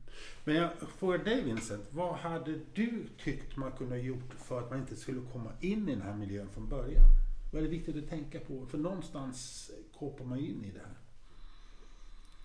Men 0.44 0.54
jag 0.54 0.70
frågar 0.98 1.18
dig 1.18 1.42
Vincent, 1.42 1.84
vad 1.90 2.14
hade 2.14 2.60
du 2.74 3.06
tyckt 3.18 3.56
man 3.56 3.72
kunde 3.72 3.94
ha 3.94 4.02
gjort 4.02 4.34
för 4.34 4.58
att 4.58 4.70
man 4.70 4.78
inte 4.80 4.96
skulle 4.96 5.20
komma 5.32 5.52
in 5.60 5.88
i 5.88 5.94
den 5.94 6.02
här 6.02 6.14
miljön 6.14 6.48
från 6.48 6.68
början? 6.68 7.04
Vad 7.52 7.62
är 7.62 7.66
det 7.66 7.70
viktigt 7.70 7.96
att 7.96 8.08
tänka 8.10 8.40
på? 8.40 8.66
För 8.66 8.78
någonstans 8.78 9.70
koppar 9.98 10.24
man 10.24 10.38
ju 10.38 10.46
in 10.46 10.64
i 10.64 10.70
det 10.70 10.78
här. 10.80 10.96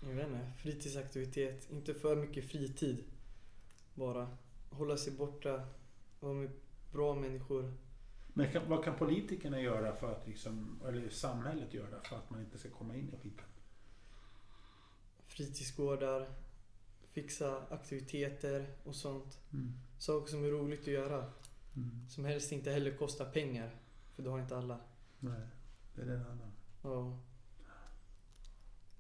Jag 0.09 0.15
vet 0.15 0.27
inte, 0.27 0.51
fritidsaktivitet, 0.57 1.71
inte 1.71 1.93
för 1.93 2.15
mycket 2.15 2.45
fritid. 2.45 3.03
Bara 3.95 4.37
hålla 4.69 4.97
sig 4.97 5.13
borta, 5.13 5.61
vara 6.19 6.33
med 6.33 6.49
bra 6.91 7.15
människor. 7.15 7.73
Men 8.33 8.51
kan, 8.51 8.69
vad 8.69 8.83
kan 8.83 8.95
politikerna 8.95 9.61
göra 9.61 9.95
för 9.95 10.11
att 10.11 10.27
liksom, 10.27 10.81
eller 10.87 11.09
samhället 11.09 11.73
göra 11.73 12.01
för 12.01 12.15
att 12.15 12.29
man 12.29 12.39
inte 12.39 12.57
ska 12.57 12.69
komma 12.69 12.95
in 12.95 13.13
i 13.13 13.17
skiten? 13.17 13.45
Fritidsgårdar, 15.25 16.29
fixa 17.11 17.61
aktiviteter 17.69 18.67
och 18.83 18.95
sånt. 18.95 19.39
Mm. 19.53 19.73
Saker 19.97 20.31
som 20.31 20.43
är 20.43 20.49
roligt 20.49 20.81
att 20.81 20.87
göra. 20.87 21.17
Mm. 21.75 22.09
Som 22.09 22.25
helst 22.25 22.51
inte 22.51 22.71
heller 22.71 22.97
kostar 22.97 23.25
pengar. 23.25 23.75
För 24.13 24.23
det 24.23 24.29
har 24.29 24.39
inte 24.39 24.57
alla. 24.57 24.79
Nej, 25.19 25.47
det 25.95 26.01
är 26.01 26.05
den 26.05 26.25
annan. 26.25 26.51
Ja, 26.83 27.19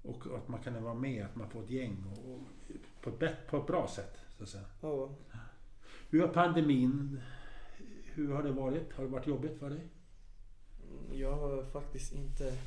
Och 0.01 0.37
att 0.37 0.47
man 0.47 0.63
kan 0.63 0.83
vara 0.83 0.93
med, 0.93 1.25
att 1.25 1.35
man 1.35 1.49
får 1.49 1.63
ett 1.63 1.69
gäng 1.69 2.05
och, 2.05 2.33
och 2.33 2.41
på, 3.01 3.25
ett 3.25 3.47
på 3.47 3.57
ett 3.57 3.67
bra 3.67 3.87
sätt. 3.87 4.22
Så 4.45 4.57
att 4.57 4.63
säga. 4.63 4.63
ja. 4.81 5.09
Hur 6.09 6.21
har 6.21 6.27
pandemin, 6.27 7.21
hur 8.03 8.31
har 8.33 8.43
det 8.43 8.51
varit? 8.51 8.93
Har 8.93 9.03
det 9.03 9.09
varit 9.09 9.27
jobbigt 9.27 9.59
för 9.59 9.69
dig? 9.69 9.87
Mm, 10.89 11.19
Jag 11.19 11.35
har 11.35 11.63
faktiskt 11.63 12.13
inte 12.13 12.57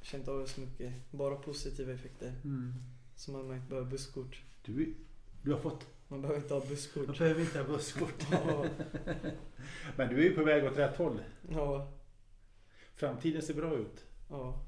känt 0.00 0.28
av 0.28 0.38
det 0.40 0.46
så 0.46 0.60
mycket. 0.60 0.92
Bara 1.10 1.36
positiva 1.36 1.92
effekter. 1.92 2.32
Som 3.16 3.34
att 3.36 3.44
man 3.44 3.56
inte 3.56 3.68
behöver 3.68 3.90
busskort. 3.90 4.42
Du, 4.64 4.94
du 5.42 5.52
har 5.52 5.58
fått... 5.60 5.86
Man 6.08 6.20
behöver 6.22 6.40
inte 6.40 6.54
ha 6.54 6.60
busskort. 6.60 7.06
Jag 7.06 7.16
behöver 7.16 7.40
inte 7.40 7.58
ha 7.58 7.66
busskort. 7.68 8.26
Ja, 8.30 8.64
Men 9.96 10.08
du 10.08 10.18
är 10.18 10.22
ju 10.22 10.34
på 10.36 10.44
väg 10.44 10.64
åt 10.64 10.78
rätt 10.78 10.96
håll. 10.96 11.20
ja, 11.50 11.92
Framtiden 12.94 13.42
ser 13.42 13.54
bra 13.54 13.74
ut. 13.76 14.04
ja. 14.30 14.62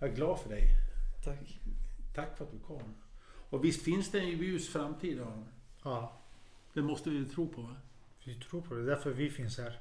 Jag 0.00 0.10
är 0.10 0.14
glad 0.14 0.38
för 0.40 0.48
dig. 0.48 0.62
Tack. 1.24 1.60
Tack 2.14 2.36
för 2.36 2.44
att 2.44 2.50
du 2.52 2.58
kom. 2.58 2.94
Och 3.50 3.64
visst 3.64 3.82
finns 3.82 4.10
det 4.10 4.20
en 4.20 4.28
ljus 4.28 4.68
framtid 4.68 5.20
Aron? 5.20 5.44
Ja, 5.82 6.20
Det 6.72 6.82
måste 6.82 7.10
vi 7.10 7.24
tro 7.24 7.48
på 7.48 7.62
va? 7.62 7.76
vi 8.24 8.34
tror 8.34 8.60
på 8.62 8.74
det. 8.74 8.80
Det 8.84 8.92
är 8.92 8.96
därför 8.96 9.10
vi 9.12 9.30
finns 9.30 9.58
här. 9.58 9.80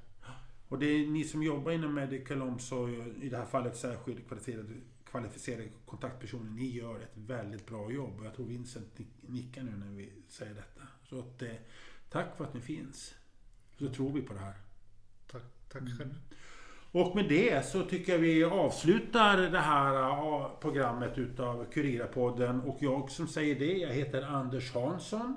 Och 0.67 0.80
det 0.80 0.86
är 0.86 1.08
ni 1.08 1.23
som 1.23 1.43
jobbar 1.43 1.71
inom 1.71 1.93
medical 1.93 2.41
omsorg, 2.41 3.13
i 3.21 3.30
det 3.30 3.38
här 3.38 3.45
fallet 3.45 3.78
särskilt 3.78 4.28
kvalificerade, 4.28 4.73
kvalificerade 5.06 5.69
kontaktpersoner, 5.86 6.52
ni 6.52 6.65
gör 6.71 6.99
ett 6.99 7.12
väldigt 7.17 7.65
bra 7.67 7.91
jobb. 7.91 8.19
Och 8.19 8.26
jag 8.26 8.36
tror 8.36 8.45
Vincent 8.45 8.97
nick- 8.97 9.30
nickar 9.32 9.63
nu 9.63 9.71
när 9.71 9.88
vi 9.91 10.12
säger 10.28 10.54
detta. 10.56 10.82
Så 11.10 11.19
att, 11.19 11.41
eh, 11.41 11.52
tack 12.10 12.38
för 12.38 12.43
att 12.43 12.54
ni 12.54 12.62
finns. 12.62 13.13
Så 13.80 13.89
tror 13.93 14.13
vi 14.13 14.21
på 14.21 14.34
det 14.34 14.39
här. 14.39 14.56
Tack, 15.32 15.43
tack 15.69 15.82
Mm. 15.82 16.13
Och 16.95 17.15
med 17.15 17.29
det 17.29 17.65
så 17.65 17.84
tycker 17.84 18.12
jag 18.12 18.19
vi 18.19 18.43
avslutar 18.43 19.38
det 19.38 19.60
här 19.60 19.93
äh, 20.10 20.47
programmet 20.60 21.17
utav 21.17 21.65
Kurirapodden. 21.73 22.62
Och 22.62 22.77
jag 22.79 23.10
som 23.12 23.27
säger 23.27 23.56
det, 23.60 23.77
jag 23.77 23.89
heter 23.89 24.21
Anders 24.21 24.73
Hansson. 24.73 25.36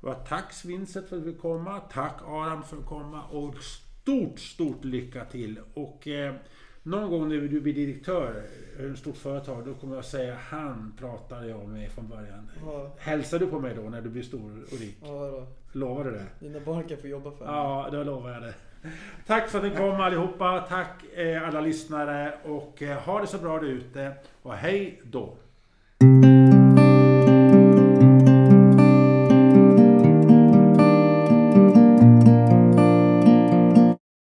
Och 0.00 0.14
tack 0.28 0.54
Vincent 0.64 1.08
för 1.08 1.16
att 1.16 1.24
du 1.24 1.34
komma. 1.34 1.80
Tack 1.80 2.22
Aram 2.26 2.62
för 2.62 2.76
att 2.76 2.86
komma. 2.86 3.22
Och 3.22 3.54
stort, 3.62 4.38
stort 4.40 4.84
lycka 4.84 5.24
till. 5.24 5.60
Och 5.74 6.08
eh, 6.08 6.34
någon 6.82 7.10
gång 7.10 7.28
när 7.28 7.36
du 7.36 7.60
blir 7.60 7.74
direktör 7.74 8.42
i 8.80 8.86
ett 8.86 8.98
stort 8.98 9.16
företag, 9.16 9.64
då 9.64 9.74
kommer 9.74 9.94
jag 9.94 10.04
säga 10.04 10.36
han 10.50 10.94
pratade 10.98 11.48
jag 11.48 11.68
med 11.68 11.90
från 11.90 12.08
början. 12.08 12.50
Ja, 12.64 12.94
Hälsar 12.98 13.38
du 13.38 13.46
på 13.46 13.60
mig 13.60 13.74
då 13.74 13.82
när 13.82 14.02
du 14.02 14.10
blir 14.10 14.22
stor 14.22 14.64
och 14.72 14.78
rik? 14.80 14.96
ja 15.02 15.30
då. 15.30 15.46
Lovar 15.78 16.04
du 16.04 16.10
det? 16.10 16.26
Dina 16.40 16.60
barn 16.60 16.84
kan 16.88 16.98
få 16.98 17.06
jobba 17.06 17.30
för 17.30 17.44
mig. 17.44 17.54
Ja, 17.54 17.88
då 17.92 18.04
lovar 18.04 18.30
jag 18.30 18.42
det. 18.42 18.54
Tack 19.26 19.48
för 19.48 19.58
att 19.58 19.64
ni 19.64 19.70
kom 19.70 20.00
allihopa. 20.00 20.60
Tack 20.68 21.04
eh, 21.14 21.48
alla 21.48 21.60
lyssnare 21.60 22.34
och 22.44 22.82
eh, 22.82 22.98
ha 22.98 23.20
det 23.20 23.26
så 23.26 23.38
bra 23.38 23.58
där 23.58 23.66
ute. 23.66 24.12
Och 24.42 24.54
hej 24.54 25.00
då! 25.04 25.34